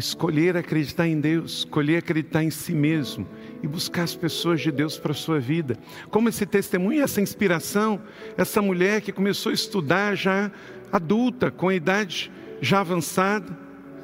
Escolher 0.00 0.56
acreditar 0.56 1.06
em 1.06 1.20
Deus, 1.20 1.58
escolher 1.58 1.98
acreditar 1.98 2.42
em 2.42 2.48
si 2.48 2.72
mesmo 2.72 3.26
e 3.62 3.66
buscar 3.66 4.04
as 4.04 4.14
pessoas 4.14 4.62
de 4.62 4.72
Deus 4.72 4.96
para 4.96 5.12
a 5.12 5.14
sua 5.14 5.38
vida. 5.38 5.76
Como 6.10 6.26
esse 6.26 6.46
testemunho, 6.46 7.02
essa 7.02 7.20
inspiração, 7.20 8.00
essa 8.34 8.62
mulher 8.62 9.02
que 9.02 9.12
começou 9.12 9.50
a 9.50 9.54
estudar 9.54 10.14
já 10.14 10.50
adulta, 10.90 11.50
com 11.50 11.68
a 11.68 11.74
idade 11.74 12.32
já 12.62 12.80
avançada, 12.80 13.54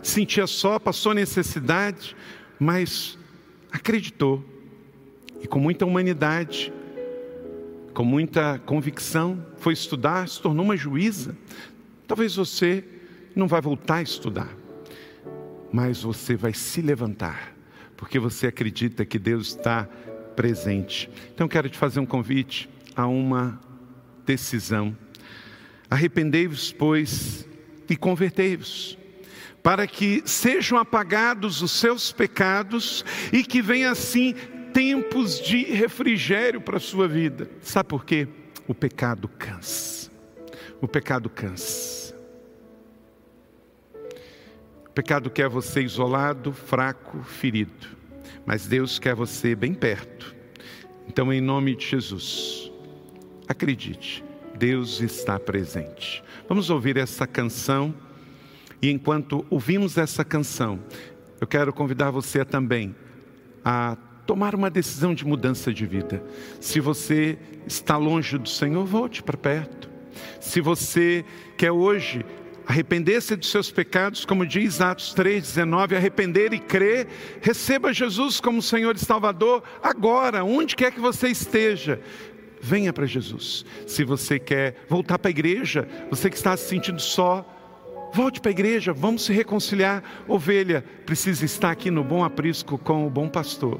sentia 0.02 0.46
só, 0.46 0.78
passou 0.78 1.14
necessidade, 1.14 2.14
mas 2.60 3.18
acreditou. 3.72 4.44
E 5.40 5.46
com 5.46 5.58
muita 5.58 5.86
humanidade, 5.86 6.70
com 7.94 8.04
muita 8.04 8.58
convicção, 8.66 9.42
foi 9.56 9.72
estudar, 9.72 10.28
se 10.28 10.42
tornou 10.42 10.62
uma 10.62 10.76
juíza. 10.76 11.34
Talvez 12.06 12.36
você 12.36 12.84
não 13.34 13.48
vai 13.48 13.62
voltar 13.62 13.96
a 13.96 14.02
estudar, 14.02 14.54
mas 15.72 16.02
você 16.02 16.36
vai 16.36 16.52
se 16.52 16.80
levantar, 16.80 17.54
porque 17.96 18.18
você 18.18 18.46
acredita 18.46 19.04
que 19.04 19.18
Deus 19.18 19.48
está 19.48 19.84
presente. 20.34 21.10
Então 21.34 21.48
quero 21.48 21.68
te 21.68 21.78
fazer 21.78 22.00
um 22.00 22.06
convite 22.06 22.68
a 22.94 23.06
uma 23.06 23.60
decisão. 24.24 24.96
Arrependei-vos, 25.88 26.72
pois, 26.72 27.48
e 27.88 27.96
convertei-vos 27.96 28.98
para 29.62 29.84
que 29.84 30.22
sejam 30.24 30.78
apagados 30.78 31.60
os 31.60 31.72
seus 31.72 32.12
pecados 32.12 33.04
e 33.32 33.42
que 33.42 33.60
venha 33.60 33.90
assim 33.90 34.32
tempos 34.72 35.40
de 35.40 35.64
refrigério 35.64 36.60
para 36.60 36.76
a 36.76 36.80
sua 36.80 37.08
vida. 37.08 37.50
Sabe 37.62 37.88
por 37.88 38.04
quê? 38.04 38.28
O 38.68 38.74
pecado 38.74 39.26
cansa. 39.26 40.08
O 40.80 40.86
pecado 40.86 41.28
cansa. 41.28 41.95
Pecado 44.96 45.28
quer 45.28 45.46
você 45.46 45.82
isolado, 45.82 46.54
fraco, 46.54 47.22
ferido. 47.22 47.86
Mas 48.46 48.66
Deus 48.66 48.98
quer 48.98 49.14
você 49.14 49.54
bem 49.54 49.74
perto. 49.74 50.34
Então, 51.06 51.30
em 51.30 51.38
nome 51.38 51.76
de 51.76 51.86
Jesus, 51.86 52.72
acredite, 53.46 54.24
Deus 54.58 55.02
está 55.02 55.38
presente. 55.38 56.24
Vamos 56.48 56.70
ouvir 56.70 56.96
essa 56.96 57.26
canção. 57.26 57.94
E 58.80 58.90
enquanto 58.90 59.44
ouvimos 59.50 59.98
essa 59.98 60.24
canção, 60.24 60.80
eu 61.38 61.46
quero 61.46 61.74
convidar 61.74 62.10
você 62.10 62.42
também 62.42 62.96
a 63.62 63.98
tomar 64.26 64.54
uma 64.54 64.70
decisão 64.70 65.14
de 65.14 65.26
mudança 65.26 65.74
de 65.74 65.84
vida. 65.84 66.24
Se 66.58 66.80
você 66.80 67.38
está 67.66 67.98
longe 67.98 68.38
do 68.38 68.48
Senhor, 68.48 68.86
volte 68.86 69.22
para 69.22 69.36
perto. 69.36 69.90
Se 70.40 70.62
você 70.62 71.22
quer 71.58 71.70
hoje 71.70 72.24
arrepender-se 72.66 73.36
dos 73.36 73.50
seus 73.50 73.70
pecados, 73.70 74.24
como 74.24 74.44
diz 74.44 74.80
Atos 74.80 75.14
3,19, 75.14 75.96
arrepender 75.96 76.52
e 76.52 76.58
crer, 76.58 77.06
receba 77.40 77.92
Jesus 77.92 78.40
como 78.40 78.60
Senhor 78.60 78.96
e 78.96 78.98
Salvador 78.98 79.62
agora, 79.82 80.44
onde 80.44 80.74
quer 80.74 80.90
que 80.90 81.00
você 81.00 81.28
esteja. 81.28 82.00
Venha 82.60 82.92
para 82.92 83.06
Jesus. 83.06 83.64
Se 83.86 84.02
você 84.02 84.38
quer 84.38 84.84
voltar 84.88 85.18
para 85.18 85.28
a 85.28 85.30
igreja, 85.30 85.86
você 86.10 86.28
que 86.28 86.36
está 86.36 86.56
se 86.56 86.68
sentindo 86.68 87.00
só, 87.00 87.52
Volte 88.12 88.40
para 88.40 88.50
a 88.50 88.52
igreja, 88.52 88.94
vamos 88.94 89.26
se 89.26 89.32
reconciliar. 89.32 90.02
Ovelha 90.26 90.82
precisa 91.04 91.44
estar 91.44 91.70
aqui 91.70 91.90
no 91.90 92.02
bom 92.02 92.24
aprisco 92.24 92.78
com 92.78 93.06
o 93.06 93.10
bom 93.10 93.28
pastor. 93.28 93.78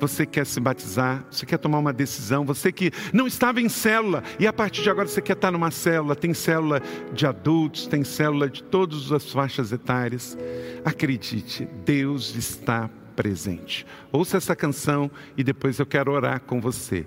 Você 0.00 0.26
quer 0.26 0.44
se 0.44 0.60
batizar, 0.60 1.24
você 1.30 1.46
quer 1.46 1.58
tomar 1.58 1.78
uma 1.78 1.92
decisão, 1.92 2.44
você 2.44 2.72
que 2.72 2.90
não 3.12 3.26
estava 3.26 3.60
em 3.60 3.68
célula 3.68 4.22
e 4.38 4.46
a 4.46 4.52
partir 4.52 4.82
de 4.82 4.90
agora 4.90 5.08
você 5.08 5.22
quer 5.22 5.34
estar 5.34 5.50
numa 5.50 5.70
célula, 5.70 6.16
tem 6.16 6.34
célula 6.34 6.82
de 7.12 7.26
adultos, 7.26 7.86
tem 7.86 8.04
célula 8.04 8.48
de 8.48 8.62
todas 8.62 9.12
as 9.12 9.30
faixas 9.30 9.72
etárias. 9.72 10.36
Acredite, 10.84 11.68
Deus 11.84 12.34
está 12.34 12.90
presente. 13.14 13.86
Ouça 14.12 14.36
essa 14.36 14.56
canção 14.56 15.10
e 15.36 15.44
depois 15.44 15.78
eu 15.78 15.86
quero 15.86 16.12
orar 16.12 16.40
com 16.40 16.60
você. 16.60 17.06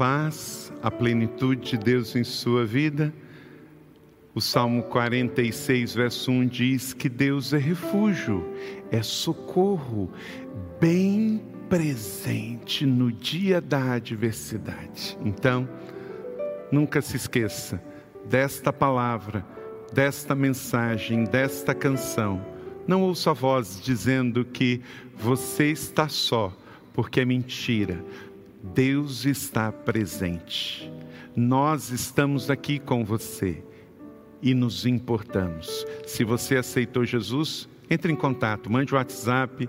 Paz, 0.00 0.72
a 0.82 0.90
plenitude 0.90 1.72
de 1.72 1.76
Deus 1.76 2.16
em 2.16 2.24
sua 2.24 2.64
vida? 2.64 3.12
O 4.34 4.40
Salmo 4.40 4.82
46, 4.84 5.94
verso 5.94 6.30
1 6.30 6.46
diz 6.46 6.94
que 6.94 7.06
Deus 7.06 7.52
é 7.52 7.58
refúgio, 7.58 8.48
é 8.90 9.02
socorro, 9.02 10.10
bem 10.80 11.42
presente 11.68 12.86
no 12.86 13.12
dia 13.12 13.60
da 13.60 13.92
adversidade. 13.92 15.18
Então, 15.22 15.68
nunca 16.72 17.02
se 17.02 17.16
esqueça 17.16 17.78
desta 18.24 18.72
palavra, 18.72 19.44
desta 19.92 20.34
mensagem, 20.34 21.24
desta 21.24 21.74
canção. 21.74 22.42
Não 22.86 23.02
ouça 23.02 23.32
a 23.32 23.34
voz 23.34 23.78
dizendo 23.82 24.46
que 24.46 24.80
você 25.14 25.70
está 25.70 26.08
só, 26.08 26.56
porque 26.94 27.20
é 27.20 27.24
mentira. 27.26 28.02
Deus 28.62 29.24
está 29.24 29.72
presente. 29.72 30.90
Nós 31.34 31.90
estamos 31.90 32.50
aqui 32.50 32.78
com 32.78 33.04
você 33.04 33.64
e 34.42 34.54
nos 34.54 34.86
importamos. 34.86 35.86
Se 36.06 36.24
você 36.24 36.56
aceitou 36.56 37.04
Jesus, 37.04 37.68
entre 37.88 38.12
em 38.12 38.16
contato, 38.16 38.70
mande 38.70 38.92
o 38.92 38.96
WhatsApp, 38.96 39.68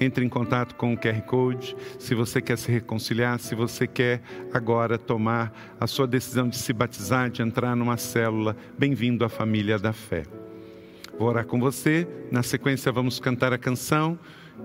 entre 0.00 0.24
em 0.24 0.28
contato 0.28 0.74
com 0.74 0.92
o 0.92 0.96
QR 0.96 1.20
Code. 1.22 1.76
Se 1.98 2.14
você 2.14 2.40
quer 2.40 2.58
se 2.58 2.70
reconciliar, 2.72 3.38
se 3.38 3.54
você 3.54 3.86
quer 3.86 4.20
agora 4.52 4.98
tomar 4.98 5.52
a 5.78 5.86
sua 5.86 6.06
decisão 6.06 6.48
de 6.48 6.56
se 6.56 6.72
batizar, 6.72 7.30
de 7.30 7.42
entrar 7.42 7.76
numa 7.76 7.96
célula, 7.96 8.56
bem-vindo 8.76 9.24
à 9.24 9.28
família 9.28 9.78
da 9.78 9.92
fé. 9.92 10.24
Vou 11.18 11.28
orar 11.28 11.46
com 11.46 11.60
você, 11.60 12.08
na 12.30 12.42
sequência 12.42 12.90
vamos 12.90 13.20
cantar 13.20 13.52
a 13.52 13.58
canção. 13.58 14.18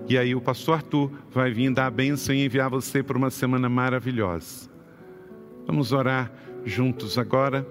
E 0.08 0.18
aí 0.18 0.34
o 0.34 0.42
pastor 0.42 0.76
Arthur 0.76 1.12
vai 1.32 1.52
vir 1.52 1.72
dar 1.72 1.88
a 1.88 1.92
bênção 1.92 2.34
e 2.34 2.46
enviar 2.46 2.70
você 2.70 3.04
para 3.04 3.18
uma 3.18 3.30
semana 3.30 3.68
maravilhosa. 3.68 4.70
Vamos 5.66 5.92
orar 5.92 6.32
juntos 6.66 7.18
agora. 7.18 7.68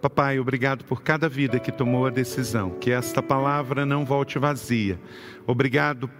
Papai, 0.00 0.38
obrigado 0.38 0.84
por 0.84 1.02
cada 1.02 1.28
vida 1.28 1.60
que 1.60 1.70
tomou 1.70 2.06
a 2.06 2.10
decisão, 2.10 2.70
que 2.70 2.90
esta 2.90 3.22
palavra 3.22 3.86
não 3.86 4.04
volte 4.04 4.38
vazia. 4.38 4.98
Obrigado 5.46 6.10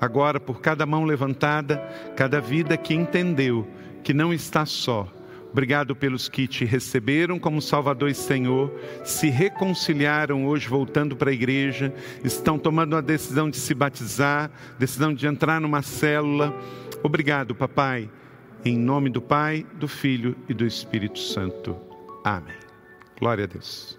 agora 0.00 0.38
por 0.38 0.60
cada 0.60 0.84
mão 0.84 1.04
levantada, 1.04 1.78
cada 2.16 2.40
vida 2.40 2.76
que 2.76 2.94
entendeu 2.94 3.66
que 4.02 4.12
não 4.12 4.32
está 4.32 4.66
só. 4.66 5.08
Obrigado 5.54 5.94
pelos 5.94 6.28
que 6.28 6.48
te 6.48 6.64
receberam 6.64 7.38
como 7.38 7.62
Salvador 7.62 8.10
e 8.10 8.14
Senhor, 8.14 8.76
se 9.04 9.30
reconciliaram 9.30 10.48
hoje 10.48 10.68
voltando 10.68 11.14
para 11.14 11.30
a 11.30 11.32
igreja, 11.32 11.94
estão 12.24 12.58
tomando 12.58 12.96
a 12.96 13.00
decisão 13.00 13.48
de 13.48 13.56
se 13.58 13.72
batizar, 13.72 14.50
decisão 14.80 15.14
de 15.14 15.28
entrar 15.28 15.60
numa 15.60 15.80
célula. 15.80 16.52
Obrigado, 17.04 17.54
papai, 17.54 18.10
em 18.64 18.76
nome 18.76 19.08
do 19.08 19.22
Pai, 19.22 19.64
do 19.74 19.86
Filho 19.86 20.36
e 20.48 20.54
do 20.54 20.66
Espírito 20.66 21.20
Santo. 21.20 21.76
Amém. 22.24 22.56
Glória 23.20 23.44
a 23.44 23.46
Deus. 23.46 23.96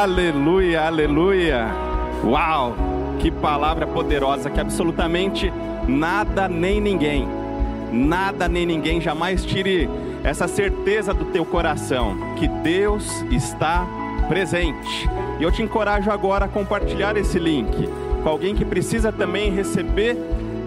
Aleluia, 0.00 0.82
aleluia. 0.82 1.66
Uau, 2.22 2.72
que 3.18 3.32
palavra 3.32 3.84
poderosa 3.84 4.48
que 4.48 4.60
absolutamente 4.60 5.52
nada 5.88 6.48
nem 6.48 6.80
ninguém, 6.80 7.28
nada 7.90 8.46
nem 8.46 8.64
ninguém 8.64 9.00
jamais 9.00 9.44
tire 9.44 9.90
essa 10.22 10.46
certeza 10.46 11.12
do 11.12 11.24
teu 11.24 11.44
coração 11.44 12.16
que 12.36 12.46
Deus 12.46 13.24
está 13.32 13.88
presente. 14.28 15.10
E 15.40 15.42
eu 15.42 15.50
te 15.50 15.64
encorajo 15.64 16.12
agora 16.12 16.44
a 16.44 16.48
compartilhar 16.48 17.16
esse 17.16 17.40
link 17.40 17.88
com 18.22 18.28
alguém 18.28 18.54
que 18.54 18.64
precisa 18.64 19.10
também 19.10 19.50
receber 19.50 20.16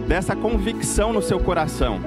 dessa 0.09 0.35
convicção 0.35 1.13
no 1.13 1.21
seu 1.21 1.39
coração. 1.39 2.01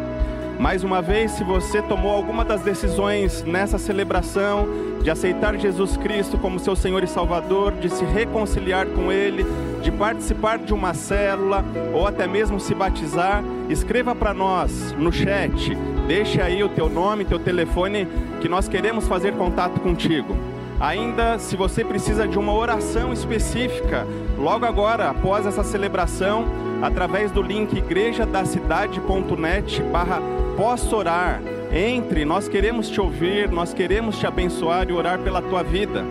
Mais 0.59 0.85
uma 0.85 1.03
vez, 1.03 1.33
se 1.33 1.45
você 1.45 1.83
tomou 1.83 2.13
alguma 2.13 2.45
das 2.45 2.63
decisões 2.63 3.43
nessa 3.43 3.77
celebração, 3.77 4.69
de 5.03 5.11
aceitar 5.11 5.59
Jesus 5.59 5.97
Cristo 5.97 6.39
como 6.39 6.59
seu 6.59 6.75
Senhor 6.75 7.03
e 7.03 7.07
Salvador, 7.07 7.73
de 7.73 7.91
se 7.91 8.05
reconciliar 8.05 8.87
com 8.87 9.13
Ele, 9.13 9.45
de 9.83 9.93
participar 9.93 10.59
de 10.59 10.73
uma 10.73 10.95
célula 10.95 11.63
ou 11.93 12.07
até 12.07 12.27
mesmo 12.27 12.59
se 12.59 12.75
batizar, 12.75 13.45
escreva 13.69 14.15
para 14.15 14.33
nós 14.33 14.95
no 14.99 15.13
chat, 15.13 15.77
deixe 16.07 16.41
aí 16.41 16.65
o 16.65 16.71
teu 16.71 16.89
nome, 16.89 17.27
teu 17.27 17.39
telefone, 17.39 18.09
que 18.41 18.49
nós 18.49 18.69
queremos 18.69 19.07
fazer 19.07 19.35
contato 19.35 19.79
contigo. 19.81 20.35
Ainda, 20.81 21.39
se 21.39 21.57
você 21.57 21.85
precisa 21.85 22.27
de 22.27 22.39
uma 22.39 22.55
oração 22.55 23.13
específica, 23.13 24.07
logo 24.39 24.65
agora, 24.65 25.11
após 25.11 25.45
essa 25.47 25.63
celebração, 25.63 26.47
através 26.83 27.31
do 27.31 27.43
link 27.43 27.77
igrejadacidade.net 27.77 29.83
barra 29.85 30.43
posso 30.57 30.97
orar, 30.97 31.41
entre, 31.73 32.25
nós 32.25 32.49
queremos 32.49 32.89
te 32.89 33.01
ouvir, 33.01 33.51
nós 33.51 33.75
queremos 33.75 34.19
te 34.19 34.27
abençoar 34.27 34.89
e 34.89 34.93
orar 34.93 35.19
pela 35.19 35.43
tua 35.43 35.63
vida. 35.63 36.05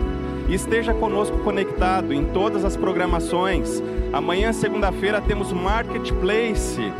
Esteja 0.48 0.92
conosco 0.92 1.38
conectado 1.38 2.12
em 2.12 2.24
todas 2.26 2.64
as 2.64 2.76
programações. 2.76 3.82
Amanhã, 4.12 4.52
segunda-feira, 4.52 5.20
temos 5.20 5.52
Marketplace. 5.52 6.92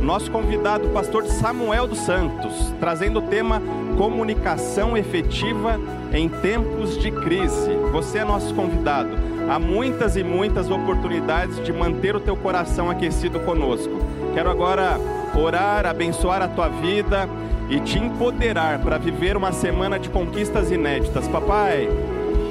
Nosso 0.00 0.30
convidado, 0.30 0.88
o 0.88 0.90
pastor 0.90 1.24
Samuel 1.26 1.86
dos 1.86 1.98
Santos, 1.98 2.74
trazendo 2.80 3.20
o 3.20 3.22
tema 3.22 3.62
Comunicação 3.96 4.96
Efetiva 4.96 5.78
em 6.12 6.28
Tempos 6.28 6.98
de 6.98 7.10
Crise. 7.10 7.72
Você 7.92 8.18
é 8.18 8.24
nosso 8.24 8.54
convidado. 8.54 9.10
Há 9.48 9.58
muitas 9.58 10.16
e 10.16 10.24
muitas 10.24 10.70
oportunidades 10.70 11.62
de 11.64 11.72
manter 11.72 12.14
o 12.16 12.20
teu 12.20 12.36
coração 12.36 12.90
aquecido 12.90 13.40
conosco. 13.40 13.92
Quero 14.34 14.50
agora 14.50 14.98
orar, 15.34 15.86
abençoar 15.86 16.42
a 16.42 16.48
tua 16.48 16.68
vida 16.68 17.28
e 17.68 17.80
te 17.80 17.98
empoderar 17.98 18.78
para 18.80 18.98
viver 18.98 19.36
uma 19.36 19.52
semana 19.52 19.98
de 19.98 20.08
conquistas 20.08 20.70
inéditas. 20.70 21.28
Papai, 21.28 21.88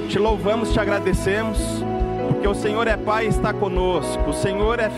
te 0.09 0.19
louvamos, 0.19 0.71
te 0.71 0.79
agradecemos, 0.79 1.59
porque 2.27 2.47
o 2.47 2.53
Senhor 2.53 2.87
é 2.87 2.95
Pai 2.95 3.25
e 3.25 3.29
está 3.29 3.53
conosco, 3.53 4.29
o 4.29 4.33
Senhor 4.33 4.79
é 4.79 4.89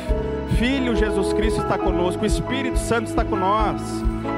Filho, 0.59 0.93
Jesus 0.93 1.31
Cristo 1.31 1.61
está 1.61 1.77
conosco, 1.77 2.23
o 2.23 2.25
Espírito 2.25 2.77
Santo 2.77 3.07
está 3.07 3.23
nós. 3.23 3.81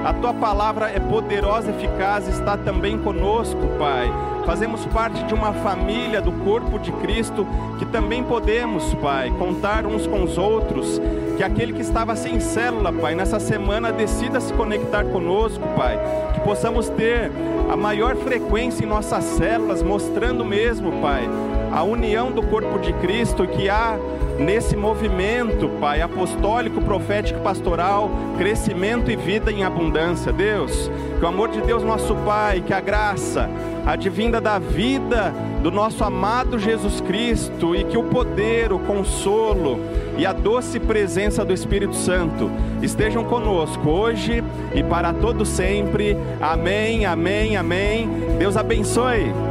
A 0.06 0.14
tua 0.14 0.32
palavra 0.32 0.88
é 0.88 1.00
poderosa, 1.00 1.72
eficaz, 1.72 2.28
está 2.28 2.56
também 2.56 2.96
conosco, 3.00 3.60
Pai. 3.80 4.08
Fazemos 4.46 4.86
parte 4.86 5.24
de 5.24 5.34
uma 5.34 5.52
família 5.52 6.22
do 6.22 6.32
corpo 6.32 6.78
de 6.78 6.92
Cristo 6.92 7.48
que 7.80 7.88
também 7.88 8.24
podemos, 8.24 8.94
Pai, 8.96 9.32
contar 9.32 9.88
uns 9.88 10.06
com 10.06 10.24
os 10.24 10.38
outros. 10.38 11.02
Que 11.38 11.44
aquele 11.44 11.74
que 11.74 11.82
estava 11.82 12.16
sem 12.16 12.40
célula, 12.40 12.94
Pai, 12.94 13.16
nessa 13.16 13.40
semana 13.40 13.92
decida 13.92 14.40
se 14.40 14.54
conectar 14.54 15.04
conosco, 15.06 15.68
Pai. 15.76 16.00
Que 16.36 16.40
possamos 16.42 16.88
ter 16.90 17.32
a 17.68 17.76
maior 17.76 18.16
frequência 18.16 18.84
em 18.84 18.88
nossas 18.88 19.24
células, 19.24 19.82
mostrando 19.82 20.46
mesmo, 20.46 20.92
Pai, 21.02 21.28
a 21.72 21.84
união 21.84 22.32
do 22.32 22.44
corpo 22.44 22.80
de 22.80 22.94
Cristo 22.94 23.48
que 23.48 23.70
há 23.70 23.98
nesse 24.38 24.76
movimento, 24.76 25.70
Pai, 25.80 26.02
apostólico, 26.02 26.82
profético, 26.82 27.40
pastoral, 27.42 28.10
crescimento 28.38 29.10
e 29.12 29.16
vida 29.16 29.52
em 29.52 29.64
abundância. 29.64 30.34
Deus, 30.34 30.90
que 31.20 31.26
o 31.26 31.28
amor 31.28 31.50
de 31.50 31.62
Deus, 31.62 31.84
nosso 31.84 32.16
Pai, 32.26 32.62
que 32.62 32.74
a 32.74 32.80
graça 32.82 33.50
advinda 33.86 34.42
da 34.42 34.60
vida 34.60 35.34
do 35.62 35.72
nosso 35.72 36.04
amado 36.04 36.58
Jesus 36.58 37.02
Cristo 37.02 37.76
e 37.76 37.84
que 37.84 37.98
o 37.98 38.04
poder, 38.04 38.74
o 38.74 38.80
consolo 38.80 39.80
e 40.18 40.26
a 40.26 40.34
doce 40.34 40.80
presença 40.80 41.46
do 41.46 41.54
Espírito 41.54 41.96
Santo 41.96 42.52
estejam 42.82 43.24
conosco 43.24 43.90
hoje 43.90 44.44
e 44.74 44.84
para 44.84 45.14
todo 45.14 45.46
sempre. 45.46 46.18
Amém, 46.40 47.06
amém, 47.06 47.56
amém. 47.56 48.10
Deus 48.38 48.58
abençoe. 48.58 49.51